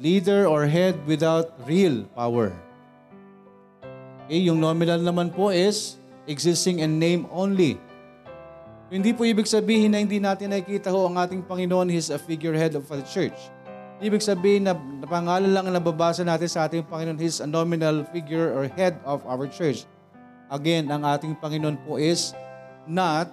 Leader 0.00 0.48
or 0.48 0.64
head 0.64 0.96
without 1.04 1.52
real 1.68 2.08
power. 2.16 2.48
Okay, 4.24 4.40
yung 4.48 4.56
nominal 4.56 4.96
naman 5.04 5.28
po 5.28 5.52
is 5.52 6.00
existing 6.24 6.80
and 6.80 6.96
name 6.96 7.28
only. 7.28 7.76
Hindi 8.88 9.12
po 9.12 9.28
ibig 9.28 9.44
sabihin 9.44 9.92
na 9.92 10.00
hindi 10.00 10.16
natin 10.16 10.56
nakikita 10.56 10.88
ho 10.88 11.04
ang 11.12 11.20
ating 11.20 11.44
Panginoon, 11.44 11.92
He's 11.92 12.08
a 12.08 12.16
figurehead 12.16 12.72
of 12.80 12.88
the 12.88 13.04
church. 13.04 13.36
Ibig 14.00 14.24
sabihin 14.24 14.64
na, 14.64 14.72
na 14.72 15.04
pangalan 15.04 15.52
lang 15.52 15.68
ang 15.68 15.76
nababasa 15.76 16.24
natin 16.24 16.48
sa 16.48 16.64
ating 16.64 16.88
Panginoon, 16.88 17.20
He's 17.20 17.44
a 17.44 17.48
nominal 17.50 18.08
figure 18.08 18.48
or 18.56 18.72
head 18.72 18.96
of 19.04 19.20
our 19.28 19.44
church. 19.44 19.84
Again, 20.48 20.88
ang 20.88 21.04
ating 21.04 21.36
Panginoon 21.36 21.76
po 21.84 22.00
is 22.00 22.32
not 22.88 23.28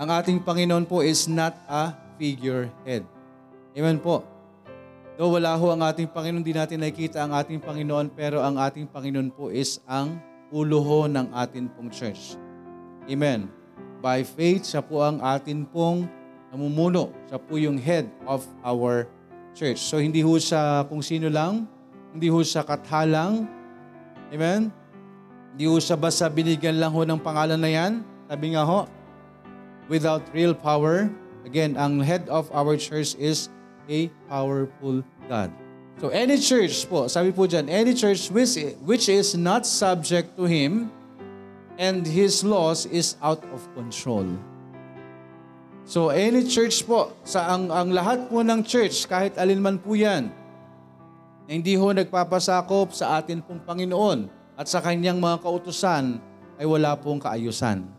ang 0.00 0.08
ating 0.08 0.40
Panginoon 0.42 0.82
po 0.88 1.04
is 1.04 1.28
not 1.30 1.52
a 1.70 1.94
figurehead. 2.16 3.02
Amen 3.72 3.98
po. 4.00 4.24
Though 5.16 5.36
wala 5.36 5.56
ho 5.56 5.72
ang 5.72 5.84
ating 5.84 6.08
Panginoon, 6.08 6.44
di 6.44 6.56
natin 6.56 6.80
nakikita 6.80 7.24
ang 7.24 7.36
ating 7.36 7.60
Panginoon, 7.60 8.12
pero 8.12 8.40
ang 8.40 8.56
ating 8.56 8.88
Panginoon 8.88 9.28
po 9.32 9.52
is 9.52 9.80
ang 9.84 10.16
ulo 10.52 10.80
ho 10.84 11.00
ng 11.08 11.32
atin 11.32 11.68
pong 11.72 11.88
church. 11.88 12.36
Amen. 13.08 13.48
By 14.04 14.24
faith, 14.26 14.66
siya 14.68 14.82
po 14.84 15.00
ang 15.00 15.20
atin 15.20 15.64
pong 15.68 16.08
namumuno. 16.52 17.12
Siya 17.28 17.38
po 17.40 17.56
yung 17.56 17.80
head 17.80 18.08
of 18.28 18.44
our 18.64 19.08
church. 19.56 19.80
So 19.84 20.00
hindi 20.00 20.20
ho 20.24 20.32
sa 20.40 20.84
kung 20.88 21.00
sino 21.04 21.28
lang, 21.32 21.64
hindi 22.12 22.28
ho 22.32 22.36
sa 22.44 22.60
kathalang. 22.64 23.48
Amen? 24.32 24.68
Hindi 25.52 25.64
ho 25.68 25.76
siya 25.80 25.96
basta 25.96 26.24
binigyan 26.32 26.80
lang 26.80 26.92
ho 26.92 27.04
ng 27.04 27.20
pangalan 27.20 27.60
na 27.60 27.68
yan. 27.68 28.00
Sabi 28.32 28.56
nga 28.56 28.64
ho, 28.64 28.84
without 29.92 30.24
real 30.36 30.52
power, 30.56 31.08
Again, 31.42 31.74
ang 31.74 31.98
head 32.06 32.30
of 32.30 32.46
our 32.54 32.78
church 32.78 33.18
is 33.18 33.50
a 33.90 34.06
powerful 34.30 35.02
God. 35.26 35.50
So 35.98 36.10
any 36.10 36.38
church 36.38 36.86
po, 36.86 37.06
sabi 37.10 37.30
po 37.34 37.46
dyan, 37.50 37.66
any 37.70 37.94
church 37.98 38.30
which, 38.30 38.54
which 38.86 39.06
is 39.10 39.34
not 39.38 39.66
subject 39.66 40.34
to 40.38 40.46
Him 40.46 40.90
and 41.78 42.02
His 42.06 42.42
laws 42.46 42.86
is 42.90 43.18
out 43.22 43.42
of 43.54 43.62
control. 43.74 44.26
So 45.82 46.14
any 46.14 46.46
church 46.46 46.78
po, 46.86 47.10
sa 47.26 47.54
ang, 47.58 47.70
ang 47.74 47.90
lahat 47.90 48.30
po 48.30 48.46
ng 48.46 48.62
church, 48.62 49.02
kahit 49.10 49.34
alinman 49.38 49.82
po 49.82 49.98
yan, 49.98 50.30
na 51.46 51.50
hindi 51.50 51.74
ho 51.74 51.90
nagpapasakop 51.90 52.94
sa 52.94 53.18
atin 53.18 53.42
pong 53.42 53.66
Panginoon 53.66 54.30
at 54.58 54.66
sa 54.70 54.78
kanyang 54.78 55.18
mga 55.18 55.42
kautusan, 55.42 56.22
ay 56.62 56.64
wala 56.70 56.94
pong 56.94 57.18
kaayusan. 57.18 57.91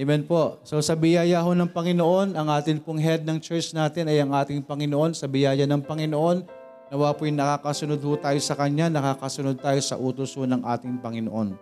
Amen 0.00 0.24
po. 0.24 0.56
So 0.64 0.80
sa 0.80 0.96
biyaya 0.96 1.44
ho 1.44 1.52
ng 1.52 1.68
Panginoon, 1.76 2.32
ang 2.32 2.48
atin 2.48 2.80
pong 2.80 2.96
head 2.96 3.20
ng 3.20 3.36
church 3.36 3.76
natin 3.76 4.08
ay 4.08 4.24
ang 4.24 4.32
ating 4.32 4.64
Panginoon. 4.64 5.12
Sa 5.12 5.28
biyaya 5.28 5.68
ng 5.68 5.84
Panginoon, 5.84 6.40
nawa 6.88 7.12
po 7.12 7.28
yung 7.28 7.36
nakakasunod 7.36 8.00
ho 8.00 8.16
tayo 8.16 8.40
sa 8.40 8.56
Kanya, 8.56 8.88
nakakasunod 8.88 9.60
tayo 9.60 9.76
sa 9.84 10.00
utos 10.00 10.32
ho 10.40 10.48
ng 10.48 10.64
ating 10.64 11.04
Panginoon. 11.04 11.52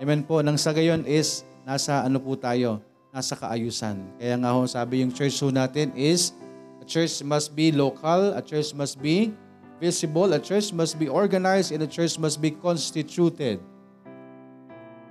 Amen 0.00 0.24
po. 0.24 0.40
Nang 0.40 0.56
sa 0.56 0.72
gayon 0.72 1.04
is, 1.04 1.44
nasa 1.68 2.00
ano 2.00 2.16
po 2.16 2.32
tayo? 2.40 2.80
Nasa 3.12 3.36
kaayusan. 3.36 4.00
Kaya 4.16 4.40
nga 4.40 4.56
ho, 4.56 4.64
sabi 4.64 5.04
yung 5.04 5.12
church 5.12 5.36
ho 5.44 5.52
natin 5.52 5.92
is, 5.92 6.32
a 6.80 6.84
church 6.88 7.20
must 7.28 7.52
be 7.52 7.76
local, 7.76 8.32
a 8.32 8.40
church 8.40 8.72
must 8.72 8.96
be 9.04 9.36
visible, 9.84 10.32
a 10.32 10.40
church 10.40 10.72
must 10.72 10.96
be 10.96 11.12
organized, 11.12 11.76
and 11.76 11.84
a 11.84 11.88
church 11.92 12.16
must 12.16 12.40
be 12.40 12.56
constituted. 12.56 13.60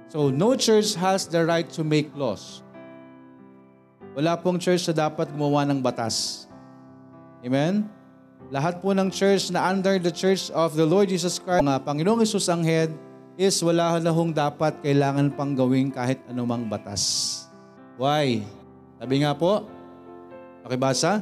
So, 0.09 0.29
no 0.29 0.53
church 0.53 0.93
has 1.01 1.25
the 1.25 1.41
right 1.45 1.65
to 1.73 1.81
make 1.81 2.13
laws. 2.13 2.61
Wala 4.13 4.37
pong 4.37 4.61
church 4.61 4.85
na 4.91 5.09
dapat 5.09 5.33
gumawa 5.33 5.65
ng 5.65 5.81
batas. 5.81 6.45
Amen? 7.41 7.89
Lahat 8.53 8.77
po 8.79 8.93
ng 8.93 9.09
church 9.09 9.49
na 9.49 9.65
under 9.73 9.97
the 9.97 10.13
church 10.13 10.53
of 10.53 10.77
the 10.77 10.85
Lord 10.85 11.09
Jesus 11.09 11.41
Christ, 11.41 11.65
mga 11.65 11.81
Panginoong 11.81 12.21
Isus 12.21 12.45
ang 12.45 12.61
head, 12.61 12.93
is 13.35 13.57
wala 13.59 13.97
na 13.99 14.13
hong 14.13 14.31
dapat 14.31 14.77
kailangan 14.85 15.33
pang 15.33 15.57
gawing 15.57 15.89
kahit 15.91 16.21
anumang 16.29 16.69
batas. 16.69 17.43
Why? 17.99 18.45
Sabi 19.01 19.25
nga 19.25 19.33
po, 19.35 19.65
pakibasa. 20.63 21.19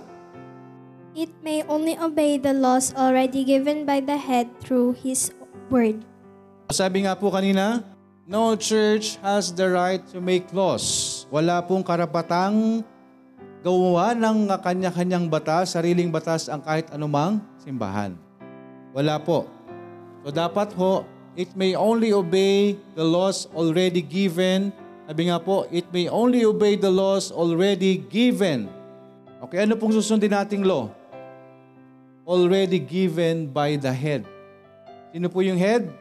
It 1.17 1.31
may 1.41 1.63
only 1.65 1.95
obey 1.97 2.35
the 2.37 2.53
laws 2.53 2.91
already 2.93 3.47
given 3.47 3.87
by 3.87 4.03
the 4.03 4.19
head 4.19 4.49
through 4.61 4.99
His 4.99 5.31
word. 5.73 6.03
Sabi 6.69 7.05
nga 7.09 7.17
po 7.17 7.33
kanina, 7.33 7.85
No 8.23 8.55
church 8.55 9.19
has 9.19 9.51
the 9.51 9.67
right 9.75 9.99
to 10.15 10.23
make 10.23 10.47
laws. 10.55 11.27
Wala 11.27 11.59
pong 11.59 11.83
karapatang 11.83 12.79
gawa 13.59 14.15
ng 14.15 14.47
kanya-kanyang 14.63 15.27
batas, 15.27 15.75
sariling 15.75 16.07
batas 16.07 16.47
ang 16.47 16.63
kahit 16.63 16.87
anumang 16.95 17.43
simbahan. 17.59 18.15
Wala 18.95 19.19
po. 19.19 19.43
So 20.23 20.31
dapat 20.31 20.71
ho, 20.71 21.03
it 21.35 21.51
may 21.59 21.75
only 21.75 22.15
obey 22.15 22.79
the 22.95 23.03
laws 23.03 23.51
already 23.51 23.99
given. 23.99 24.71
Sabi 25.03 25.27
nga 25.27 25.43
po, 25.43 25.67
it 25.67 25.91
may 25.91 26.07
only 26.07 26.47
obey 26.47 26.79
the 26.79 26.87
laws 26.87 27.27
already 27.27 27.99
given. 28.07 28.71
Okay, 29.43 29.67
ano 29.67 29.75
pong 29.75 29.91
susundin 29.99 30.31
nating 30.31 30.63
law? 30.63 30.87
Already 32.23 32.79
given 32.79 33.51
by 33.51 33.75
the 33.75 33.91
head. 33.91 34.23
Sino 35.11 35.27
po 35.27 35.43
yung 35.43 35.59
head? 35.59 35.91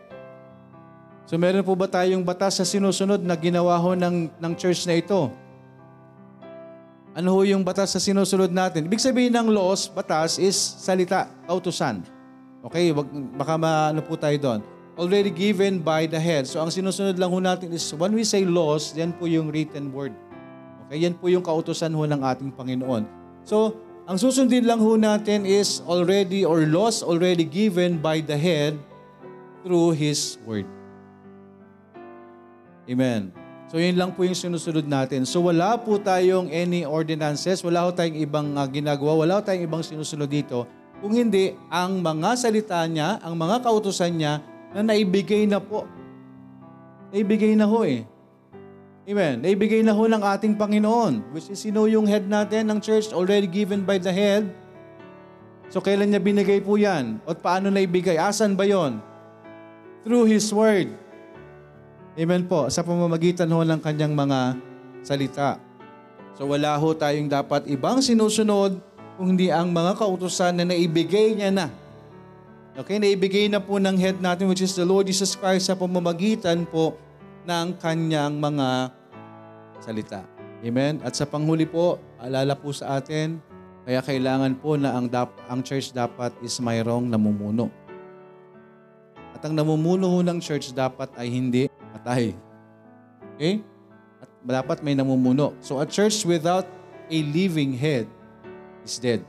So 1.33 1.41
meron 1.41 1.65
po 1.65 1.73
ba 1.73 1.89
tayong 1.89 2.21
batas 2.21 2.61
na 2.61 2.69
sinusunod 2.69 3.25
na 3.25 3.33
ginawa 3.41 3.73
ho 3.81 3.97
ng, 3.97 4.29
ng 4.37 4.53
church 4.53 4.85
na 4.85 5.01
ito? 5.01 5.33
Ano 7.17 7.33
ho 7.33 7.41
yung 7.49 7.65
batas 7.65 7.89
na 7.97 8.05
sinusunod 8.05 8.53
natin? 8.53 8.85
Ibig 8.85 9.01
sabihin 9.01 9.33
ng 9.33 9.49
laws, 9.49 9.89
batas 9.89 10.37
is 10.37 10.61
salita, 10.61 11.33
kautusan. 11.49 12.05
Okay, 12.69 12.93
wag, 12.93 13.09
baka 13.33 13.57
maano 13.57 14.05
po 14.05 14.13
tayo 14.21 14.37
doon. 14.37 14.61
Already 15.01 15.33
given 15.33 15.81
by 15.81 16.05
the 16.05 16.21
head. 16.21 16.45
So 16.45 16.61
ang 16.61 16.69
sinusunod 16.69 17.17
lang 17.17 17.33
ho 17.33 17.41
natin 17.41 17.73
is 17.73 17.89
when 17.97 18.13
we 18.13 18.29
say 18.29 18.45
laws, 18.45 18.93
yan 18.93 19.17
po 19.17 19.25
yung 19.25 19.49
written 19.49 19.89
word. 19.89 20.13
Okay, 20.93 21.01
yan 21.01 21.17
po 21.17 21.33
yung 21.33 21.41
kautusan 21.41 21.97
ho 21.97 22.05
ng 22.05 22.21
ating 22.29 22.53
Panginoon. 22.53 23.09
So, 23.49 23.81
ang 24.05 24.21
susundin 24.21 24.69
lang 24.69 24.85
ho 24.85 25.01
natin 25.01 25.49
is 25.49 25.81
already 25.89 26.45
or 26.45 26.61
laws 26.69 27.01
already 27.01 27.49
given 27.49 28.05
by 28.05 28.21
the 28.21 28.37
head 28.37 28.77
through 29.65 29.97
His 29.97 30.37
Word. 30.45 30.69
Amen. 32.91 33.31
So 33.73 33.81
yun 33.81 33.97
lang 33.97 34.13
po 34.13 34.27
yung 34.27 34.37
sinusunod 34.37 34.85
natin. 34.85 35.25
So 35.25 35.47
wala 35.49 35.79
po 35.81 35.97
tayong 35.97 36.53
any 36.53 36.83
ordinances, 36.85 37.65
wala 37.65 37.89
po 37.89 37.91
tayong 37.97 38.19
ibang 38.21 38.49
uh, 38.59 38.67
ginagawa, 38.69 39.25
wala 39.25 39.35
po 39.41 39.49
tayong 39.49 39.65
ibang 39.65 39.81
sinusunod 39.87 40.29
dito. 40.29 40.69
Kung 41.01 41.17
hindi, 41.17 41.57
ang 41.73 41.99
mga 42.05 42.31
salita 42.39 42.79
niya, 42.87 43.17
ang 43.25 43.33
mga 43.35 43.65
kautusan 43.65 44.13
niya, 44.13 44.35
na 44.73 44.85
naibigay 44.93 45.49
na 45.49 45.59
po. 45.61 45.89
Naibigay 47.13 47.57
na 47.57 47.65
ho 47.69 47.81
eh. 47.85 48.05
Amen. 49.09 49.41
Naibigay 49.43 49.81
na 49.83 49.91
ho 49.97 50.05
ng 50.07 50.21
ating 50.23 50.55
Panginoon, 50.55 51.33
which 51.35 51.49
is 51.51 51.59
sino 51.65 51.89
yung 51.91 52.07
head 52.07 52.29
natin 52.29 52.71
ng 52.71 52.79
church, 52.79 53.11
already 53.11 53.49
given 53.51 53.83
by 53.89 53.97
the 53.99 54.13
head. 54.13 54.47
So 55.73 55.81
kailan 55.81 56.13
niya 56.13 56.21
binigay 56.23 56.61
po 56.61 56.77
yan? 56.77 57.25
At 57.25 57.41
paano 57.41 57.73
naibigay? 57.73 58.21
Asan 58.21 58.53
ba 58.53 58.69
yon? 58.69 59.01
Through 60.05 60.29
His 60.29 60.53
Word. 60.53 60.93
Amen 62.19 62.45
po. 62.45 62.69
Sa 62.69 62.85
pamamagitan 62.85 63.49
ho 63.49 63.65
ng 63.65 63.81
kanyang 63.81 64.13
mga 64.13 64.61
salita. 65.01 65.57
So 66.37 66.45
wala 66.53 66.77
ho 66.77 66.89
tayong 66.93 67.29
dapat 67.29 67.65
ibang 67.73 68.05
sinusunod 68.05 68.77
kung 69.17 69.33
hindi 69.37 69.49
ang 69.49 69.73
mga 69.73 69.97
kautosan 69.97 70.61
na 70.61 70.65
naibigay 70.69 71.37
niya 71.37 71.49
na. 71.53 71.67
Okay, 72.77 72.97
naibigay 73.01 73.49
na 73.53 73.61
po 73.61 73.77
ng 73.77 73.97
head 73.97 74.21
natin 74.21 74.49
which 74.49 74.65
is 74.65 74.73
the 74.77 74.85
Lord 74.85 75.09
Jesus 75.09 75.37
Christ 75.37 75.69
sa 75.69 75.77
pamamagitan 75.77 76.65
po 76.69 76.97
ng 77.49 77.77
kanyang 77.81 78.37
mga 78.41 78.93
salita. 79.85 80.21
Amen? 80.65 80.97
At 81.05 81.13
sa 81.17 81.29
panghuli 81.29 81.65
po, 81.69 82.01
alala 82.17 82.57
po 82.57 82.73
sa 82.73 82.97
atin, 83.01 83.37
kaya 83.85 84.01
kailangan 84.01 84.57
po 84.57 84.77
na 84.81 84.97
ang, 84.97 85.05
dap- 85.11 85.37
ang 85.53 85.61
church 85.61 85.93
dapat 85.93 86.33
is 86.41 86.57
mayroong 86.63 87.09
namumuno. 87.13 87.69
At 89.37 89.45
ang 89.45 89.53
namumuno 89.57 90.21
ng 90.25 90.41
church 90.41 90.73
dapat 90.73 91.13
ay 91.21 91.29
hindi 91.29 91.69
at 91.97 92.03
Okay? 93.37 93.63
At 94.21 94.31
dapat 94.45 94.81
may 94.83 94.97
namumuno. 94.97 95.53
So 95.63 95.79
a 95.79 95.87
church 95.89 96.25
without 96.25 96.67
a 97.13 97.19
living 97.33 97.77
head 97.77 98.09
is 98.85 98.97
dead. 98.99 99.21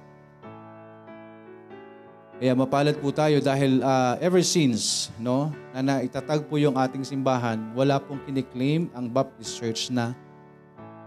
Kaya 2.43 2.51
mapalad 2.57 2.99
po 2.99 3.07
tayo 3.15 3.39
dahil 3.39 3.79
uh, 3.79 4.19
ever 4.19 4.43
since 4.43 5.07
no, 5.15 5.53
na 5.71 5.79
naitatag 6.01 6.43
po 6.49 6.59
yung 6.59 6.75
ating 6.75 7.05
simbahan, 7.05 7.55
wala 7.71 8.01
pong 8.03 8.19
kiniklaim 8.27 8.91
ang 8.91 9.07
Baptist 9.07 9.55
Church 9.55 9.87
na 9.93 10.11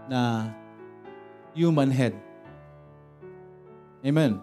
na 0.09 0.49
human 1.53 1.91
head. 1.93 2.15
Amen. 4.01 4.39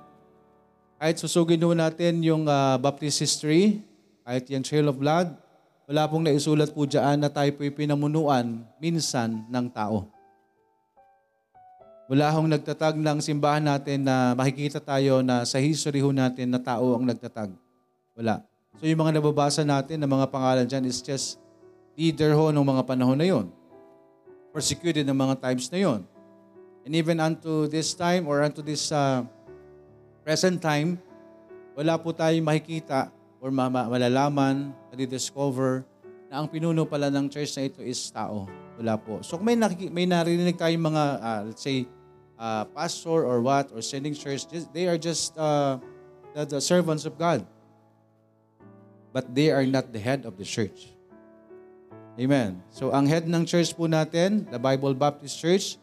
Kahit 1.01 1.19
susugin 1.19 1.59
po 1.59 1.75
natin 1.75 2.23
yung 2.23 2.47
uh, 2.47 2.77
Baptist 2.79 3.19
history, 3.19 3.83
kahit 4.23 4.47
yung 4.53 4.63
Trail 4.63 4.87
of 4.87 4.95
Blood, 5.01 5.35
wala 5.85 6.09
pong 6.09 6.25
naisulat 6.25 6.73
po 6.73 6.89
dyan 6.89 7.21
na 7.21 7.29
tayo 7.29 7.53
po'y 7.61 7.69
pinamunuan 7.69 8.65
minsan 8.81 9.45
ng 9.53 9.69
tao. 9.69 10.09
Wala 12.09 12.33
hong 12.33 12.49
nagtatag 12.57 12.97
ng 12.97 13.21
simbahan 13.21 13.61
natin 13.65 14.01
na 14.05 14.33
makikita 14.33 14.81
tayo 14.81 15.21
na 15.21 15.45
sa 15.45 15.61
history 15.61 16.01
ho 16.01 16.09
natin 16.09 16.49
na 16.53 16.57
tao 16.61 16.97
ang 16.97 17.05
nagtatag. 17.05 17.53
Wala. 18.17 18.41
So 18.81 18.89
yung 18.89 19.05
mga 19.05 19.21
nababasa 19.21 19.61
natin 19.61 20.01
ng 20.01 20.09
mga 20.09 20.27
pangalan 20.33 20.65
dyan 20.65 20.89
is 20.89 21.05
just 21.05 21.37
leader 22.01 22.33
ho 22.33 22.49
ng 22.49 22.65
mga 22.65 22.83
panahon 22.89 23.19
na 23.21 23.29
yon. 23.29 23.53
Persecuted 24.57 25.05
ng 25.05 25.17
mga 25.17 25.35
times 25.37 25.69
na 25.69 25.79
yon. 25.85 26.01
And 26.89 26.93
even 26.97 27.21
unto 27.21 27.69
this 27.69 27.93
time 27.93 28.25
or 28.25 28.41
unto 28.41 28.65
this 28.65 28.89
uh, 28.89 29.21
present 30.25 30.65
time, 30.65 30.97
wala 31.77 32.01
po 32.01 32.13
tayong 32.17 32.45
makikita 32.45 33.13
or 33.45 33.53
malalaman, 33.53 34.73
madidiscover 34.89 35.85
na 36.33 36.41
ang 36.41 36.49
pinuno 36.49 36.89
pala 36.89 37.13
ng 37.13 37.29
church 37.29 37.53
na 37.61 37.69
ito 37.69 37.85
is 37.85 38.01
tao. 38.09 38.49
Wala 38.81 38.97
po. 38.97 39.21
So 39.21 39.37
kung 39.37 39.45
may, 39.45 39.53
nakik- 39.55 39.93
may 39.93 40.09
narinig 40.09 40.57
tayong 40.57 40.81
mga, 40.81 41.03
uh, 41.21 41.41
let's 41.53 41.61
say, 41.61 41.85
uh, 42.41 42.65
pastor 42.73 43.29
or 43.29 43.45
what, 43.45 43.69
or 43.77 43.85
sending 43.85 44.17
church, 44.17 44.49
just, 44.49 44.73
they 44.73 44.89
are 44.89 44.97
just 44.97 45.37
uh, 45.37 45.77
the, 46.33 46.57
the 46.57 46.61
servants 46.65 47.05
of 47.05 47.21
God. 47.21 47.45
But 49.13 49.29
they 49.37 49.53
are 49.53 49.69
not 49.69 49.93
the 49.93 50.01
head 50.01 50.25
of 50.25 50.41
the 50.41 50.49
church. 50.49 50.89
Amen. 52.17 52.65
So 52.73 52.97
ang 52.97 53.05
head 53.13 53.29
ng 53.29 53.45
church 53.45 53.77
po 53.77 53.85
natin, 53.85 54.49
the 54.49 54.59
Bible 54.59 54.97
Baptist 54.97 55.37
Church, 55.37 55.77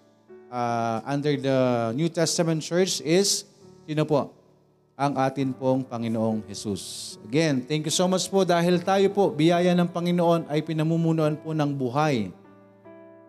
uh, 0.50 1.06
under 1.06 1.38
the 1.38 1.58
New 1.94 2.10
Testament 2.10 2.66
Church 2.66 3.06
is, 3.06 3.46
sino 3.86 4.02
po? 4.02 4.41
ang 5.02 5.18
atin 5.18 5.50
pong 5.58 5.82
Panginoong 5.82 6.46
Jesus. 6.46 7.18
Again, 7.26 7.66
thank 7.66 7.82
you 7.82 7.90
so 7.90 8.06
much 8.06 8.30
po 8.30 8.46
dahil 8.46 8.78
tayo 8.86 9.10
po, 9.10 9.34
biyaya 9.34 9.74
ng 9.74 9.90
Panginoon 9.90 10.46
ay 10.46 10.62
pinamumunuan 10.62 11.34
po 11.42 11.58
ng 11.58 11.74
buhay. 11.74 12.30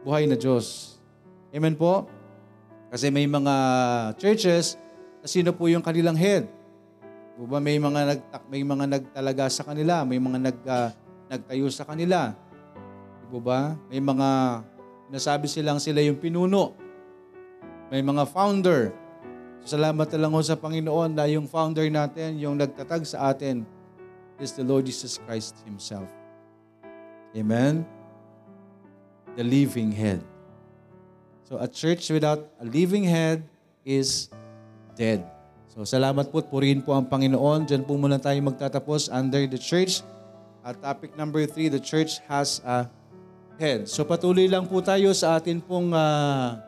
Buhay 0.04 0.28
na 0.28 0.36
Diyos. 0.36 1.00
Amen 1.48 1.72
po? 1.72 2.04
Kasi 2.92 3.08
may 3.08 3.24
mga 3.24 3.54
churches 4.20 4.76
na 5.24 5.26
sino 5.32 5.56
po 5.56 5.64
yung 5.64 5.80
kanilang 5.80 6.12
head. 6.12 6.44
O 7.40 7.48
may 7.56 7.80
mga 7.80 8.00
nag 8.04 8.20
may 8.52 8.60
mga 8.60 8.84
nagtalaga 8.92 9.44
sa 9.48 9.64
kanila, 9.64 10.04
may 10.04 10.20
mga 10.20 10.38
nag 10.44 10.58
uh, 10.68 10.88
nagtayo 11.32 11.72
sa 11.72 11.88
kanila. 11.88 12.36
Di 13.32 13.40
ba? 13.40 13.72
May 13.88 14.04
mga 14.04 14.28
nasabi 15.08 15.48
silang 15.48 15.80
sila 15.80 16.04
yung 16.04 16.20
pinuno. 16.20 16.76
May 17.88 18.04
mga 18.04 18.28
founder. 18.28 18.92
Salamat 19.62 20.10
na 20.10 20.18
lang 20.26 20.34
ho 20.34 20.42
sa 20.42 20.58
Panginoon 20.58 21.14
na 21.14 21.24
yung 21.30 21.46
founder 21.46 21.86
natin, 21.86 22.34
yung 22.42 22.58
nagtatag 22.58 23.06
sa 23.06 23.30
atin, 23.30 23.62
is 24.42 24.50
the 24.58 24.64
Lord 24.66 24.82
Jesus 24.82 25.22
Christ 25.22 25.54
Himself. 25.62 26.10
Amen? 27.30 27.86
The 29.38 29.46
living 29.46 29.94
head. 29.94 30.18
So 31.46 31.62
a 31.62 31.70
church 31.70 32.10
without 32.10 32.42
a 32.58 32.66
living 32.66 33.06
head 33.06 33.46
is 33.86 34.34
dead. 34.98 35.22
So 35.70 35.86
salamat 35.86 36.34
po, 36.34 36.42
purihin 36.42 36.82
po 36.82 36.90
ang 36.98 37.06
Panginoon. 37.06 37.62
Diyan 37.70 37.86
po 37.86 37.94
muna 37.94 38.18
tayo 38.18 38.42
magtatapos 38.42 39.14
under 39.14 39.46
the 39.46 39.56
church. 39.62 40.02
At 40.66 40.82
topic 40.82 41.14
number 41.14 41.46
three, 41.46 41.70
the 41.70 41.78
church 41.78 42.18
has 42.26 42.58
a 42.66 42.90
head. 43.62 43.86
So 43.86 44.02
patuloy 44.02 44.50
lang 44.50 44.66
po 44.66 44.82
tayo 44.82 45.14
sa 45.14 45.38
atin 45.38 45.62
pong 45.62 45.94
uh, 45.94 46.58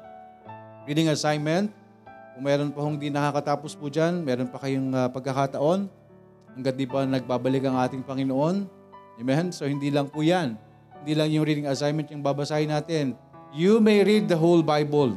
reading 0.86 1.10
assignment 1.10 1.74
kung 2.34 2.50
meron 2.50 2.74
pa 2.74 2.82
hong 2.82 2.98
di 2.98 3.14
nakakatapos 3.14 3.78
po 3.78 3.86
dyan, 3.86 4.18
meron 4.26 4.50
pa 4.50 4.58
kayong 4.58 4.90
uh, 4.90 5.06
pagkakataon, 5.06 5.86
hanggat 6.58 6.74
di 6.74 6.82
pa 6.82 7.06
nagbabalik 7.06 7.62
ang 7.62 7.78
ating 7.78 8.02
Panginoon. 8.02 8.66
Amen? 9.22 9.46
So 9.54 9.70
hindi 9.70 9.94
lang 9.94 10.10
po 10.10 10.18
yan. 10.26 10.58
Hindi 10.98 11.12
lang 11.14 11.30
yung 11.30 11.46
reading 11.46 11.70
assignment 11.70 12.10
yung 12.10 12.26
babasahin 12.26 12.74
natin. 12.74 13.14
You 13.54 13.78
may 13.78 14.02
read 14.02 14.26
the 14.26 14.34
whole 14.34 14.66
Bible. 14.66 15.14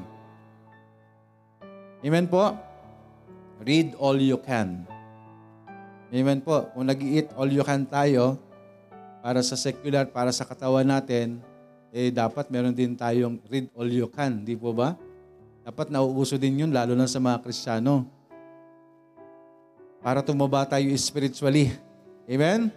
Amen 2.05 2.29
po? 2.29 2.53
Read 3.65 3.97
all 3.97 4.21
you 4.21 4.37
can. 4.37 4.85
Amen 6.13 6.39
po. 6.45 6.69
Kung 6.77 6.85
nag 6.85 7.01
eat 7.01 7.33
all 7.33 7.49
you 7.49 7.65
can 7.65 7.89
tayo, 7.89 8.37
para 9.25 9.41
sa 9.41 9.57
secular, 9.57 10.05
para 10.05 10.29
sa 10.29 10.45
katawan 10.45 10.85
natin, 10.85 11.41
eh 11.89 12.13
dapat 12.13 12.53
meron 12.53 12.77
din 12.77 12.93
tayong 12.93 13.41
read 13.49 13.73
all 13.73 13.89
you 13.89 14.05
can, 14.05 14.45
di 14.45 14.53
po 14.53 14.69
ba? 14.69 14.93
Dapat 15.67 15.91
nauuso 15.91 16.39
din 16.39 16.63
yun, 16.63 16.71
lalo 16.71 16.95
na 16.95 17.11
sa 17.11 17.19
mga 17.19 17.43
Kristiyano. 17.43 18.07
Para 19.99 20.23
tumaba 20.23 20.63
tayo 20.63 20.87
spiritually. 20.95 21.75
Amen? 22.23 22.71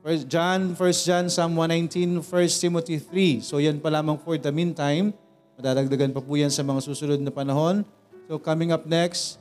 First 0.00 0.24
John, 0.32 0.72
1 0.72 0.80
John, 1.04 1.24
Psalm 1.28 1.52
119, 1.60 2.24
1 2.24 2.64
Timothy 2.64 2.96
3. 2.96 3.44
So 3.44 3.60
yan 3.60 3.76
pa 3.84 3.92
lamang 3.92 4.16
for 4.24 4.40
the 4.40 4.48
meantime. 4.48 5.12
Madadagdagan 5.60 6.16
pa 6.16 6.24
po 6.24 6.32
yan 6.32 6.48
sa 6.48 6.64
mga 6.64 6.80
susunod 6.88 7.20
na 7.20 7.28
panahon. 7.28 7.84
So 8.24 8.40
coming 8.40 8.72
up 8.72 8.88
next, 8.88 9.36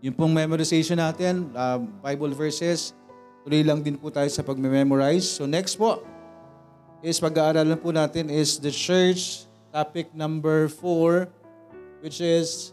yung 0.00 0.16
pong 0.16 0.32
memorization 0.32 0.96
natin, 0.96 1.52
uh, 1.52 1.76
Bible 2.00 2.32
verses, 2.32 2.96
tuloy 3.44 3.60
lang 3.60 3.84
din 3.84 4.00
po 4.00 4.08
tayo 4.08 4.32
sa 4.32 4.40
pag-memorize. 4.40 5.36
So 5.36 5.44
next 5.44 5.76
po 5.76 6.00
is 7.04 7.20
pag-aaralan 7.20 7.76
po 7.76 7.92
natin 7.92 8.32
is 8.32 8.56
the 8.56 8.72
church 8.72 9.44
topic 9.68 10.16
number 10.16 10.72
4 10.72 11.28
which 12.00 12.22
is 12.22 12.72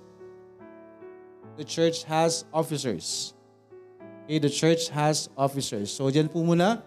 the 1.57 1.65
church 1.65 2.03
has 2.05 2.45
officers. 2.53 3.33
Okay, 4.25 4.41
the 4.41 4.49
church 4.49 4.89
has 4.89 5.29
officers. 5.37 5.93
So, 5.93 6.09
dyan 6.09 6.29
po 6.29 6.41
muna. 6.41 6.81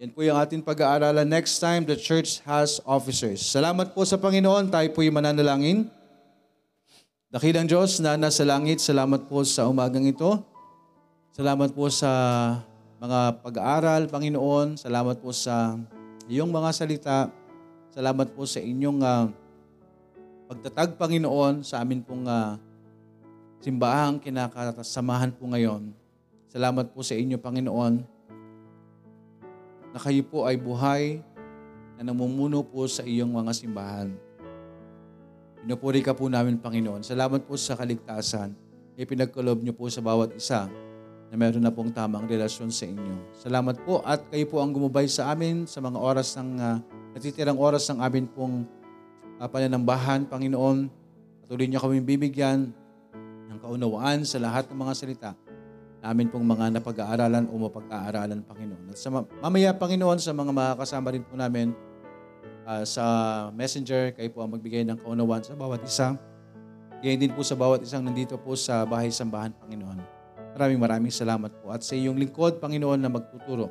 Yan 0.00 0.10
po 0.14 0.22
yung 0.24 0.38
ating 0.38 0.62
pag-aaralan. 0.64 1.26
Next 1.28 1.58
time, 1.60 1.82
the 1.84 1.98
church 1.98 2.38
has 2.46 2.78
officers. 2.86 3.42
Salamat 3.42 3.90
po 3.92 4.06
sa 4.06 4.14
Panginoon. 4.16 4.70
Tayo 4.72 4.86
po 4.96 5.02
yung 5.04 5.18
mananalangin. 5.20 5.90
Dakilang 7.30 7.66
Diyos 7.68 7.98
na 8.02 8.14
nasa 8.18 8.42
langit, 8.42 8.82
salamat 8.82 9.26
po 9.30 9.42
sa 9.46 9.66
umagang 9.70 10.02
ito. 10.06 10.38
Salamat 11.34 11.70
po 11.74 11.86
sa 11.90 12.08
mga 13.02 13.38
pag-aaral, 13.44 14.02
Panginoon. 14.10 14.74
Salamat 14.78 15.18
po 15.22 15.30
sa 15.34 15.74
iyong 16.30 16.50
mga 16.50 16.70
salita. 16.74 17.18
Salamat 17.94 18.34
po 18.34 18.46
sa 18.50 18.58
inyong 18.62 19.00
uh, 19.04 19.26
pagtatag, 20.50 20.98
Panginoon, 20.98 21.62
sa 21.62 21.78
amin 21.86 22.02
pong 22.02 22.26
uh, 22.26 22.58
simbahang 23.62 24.18
kinakasamahan 24.18 25.30
po 25.30 25.46
ngayon. 25.46 25.94
Salamat 26.50 26.90
po 26.90 27.06
sa 27.06 27.14
inyo, 27.14 27.38
Panginoon, 27.38 28.02
na 29.94 29.98
kayo 30.02 30.26
po 30.26 30.42
ay 30.42 30.58
buhay 30.58 31.22
na 31.94 32.10
namumuno 32.10 32.66
po 32.66 32.82
sa 32.90 33.06
iyong 33.06 33.30
mga 33.30 33.54
simbahan. 33.54 34.10
Pinupuri 35.62 36.02
ka 36.02 36.18
po 36.18 36.26
namin, 36.26 36.58
Panginoon. 36.58 37.06
Salamat 37.06 37.46
po 37.46 37.54
sa 37.54 37.78
kaligtasan. 37.78 38.50
Ipinagkulob 38.98 39.62
niyo 39.62 39.70
po 39.70 39.86
sa 39.86 40.02
bawat 40.02 40.34
isa 40.34 40.66
na 41.30 41.34
meron 41.38 41.62
na 41.62 41.70
pong 41.70 41.94
tamang 41.94 42.26
relasyon 42.26 42.74
sa 42.74 42.90
inyo. 42.90 43.22
Salamat 43.38 43.78
po 43.86 44.02
at 44.02 44.26
kayo 44.26 44.50
po 44.50 44.58
ang 44.58 44.74
gumabay 44.74 45.06
sa 45.06 45.30
amin 45.30 45.62
sa 45.70 45.78
mga 45.78 45.94
oras 45.94 46.34
ng 46.34 46.58
uh, 46.58 46.82
natitirang 47.14 47.54
oras 47.54 47.86
ng 47.86 48.02
amin 48.02 48.26
pong 48.26 48.66
uh, 49.40 49.48
pananambahan, 49.48 50.28
Panginoon. 50.28 50.92
Patuloy 51.42 51.64
niyo 51.66 51.80
kami 51.80 52.04
bibigyan 52.04 52.70
ng 53.48 53.58
kaunawaan 53.58 54.22
sa 54.22 54.36
lahat 54.38 54.68
ng 54.68 54.78
mga 54.78 54.94
salita 54.94 55.32
namin 56.00 56.32
pong 56.32 56.44
mga 56.48 56.72
napag-aaralan 56.80 57.44
o 57.48 57.52
mapag-aaralan, 57.68 58.40
Panginoon. 58.44 58.88
At 58.92 58.96
sa 59.00 59.08
mamaya, 59.12 59.68
Panginoon, 59.76 60.16
sa 60.20 60.32
mga 60.32 60.48
makakasama 60.52 61.08
rin 61.12 61.20
po 61.24 61.34
namin 61.36 61.72
uh, 62.64 62.80
sa 62.88 63.04
messenger, 63.52 64.08
kayo 64.16 64.28
po 64.32 64.40
ang 64.40 64.52
magbigay 64.56 64.80
ng 64.88 64.96
kaunawaan 65.04 65.44
sa 65.44 65.52
bawat 65.56 65.84
isa. 65.84 66.16
Ganyan 67.04 67.28
din 67.28 67.32
po 67.36 67.44
sa 67.44 67.52
bawat 67.56 67.84
isang 67.84 68.00
nandito 68.04 68.36
po 68.40 68.56
sa 68.56 68.88
bahay 68.88 69.12
sambahan, 69.12 69.52
Panginoon. 69.60 69.98
Maraming 70.56 70.80
maraming 70.80 71.12
salamat 71.12 71.52
po. 71.60 71.68
At 71.68 71.84
sa 71.84 71.92
iyong 71.92 72.16
lingkod, 72.16 72.60
Panginoon, 72.64 72.96
na 73.00 73.12
magtuturo 73.12 73.68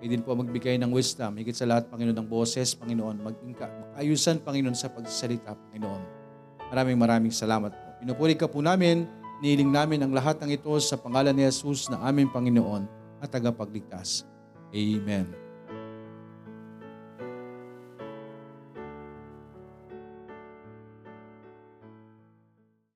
may 0.00 0.12
din 0.12 0.20
po 0.20 0.36
magbigay 0.36 0.76
ng 0.76 0.92
wisdom. 0.92 1.40
Higit 1.40 1.56
sa 1.56 1.64
lahat, 1.64 1.88
Panginoon, 1.88 2.16
ng 2.20 2.28
boses, 2.28 2.76
Panginoon. 2.76 3.16
Mag-ayusan, 3.24 4.44
Panginoon, 4.44 4.76
sa 4.76 4.92
pagsasalita, 4.92 5.56
Panginoon. 5.56 6.02
Maraming 6.68 6.98
maraming 7.00 7.32
salamat 7.34 7.72
po. 7.72 7.86
Pinupuri 8.04 8.36
ka 8.36 8.44
po 8.44 8.60
namin, 8.60 9.08
niling 9.40 9.72
namin 9.72 10.04
ang 10.04 10.12
lahat 10.12 10.36
ng 10.44 10.52
ito 10.52 10.68
sa 10.84 11.00
pangalan 11.00 11.32
ni 11.32 11.48
Jesus 11.48 11.88
na 11.88 12.04
aming 12.04 12.28
Panginoon 12.28 12.84
at 13.24 13.32
tagapagligtas. 13.32 14.28
Amen. 14.74 15.45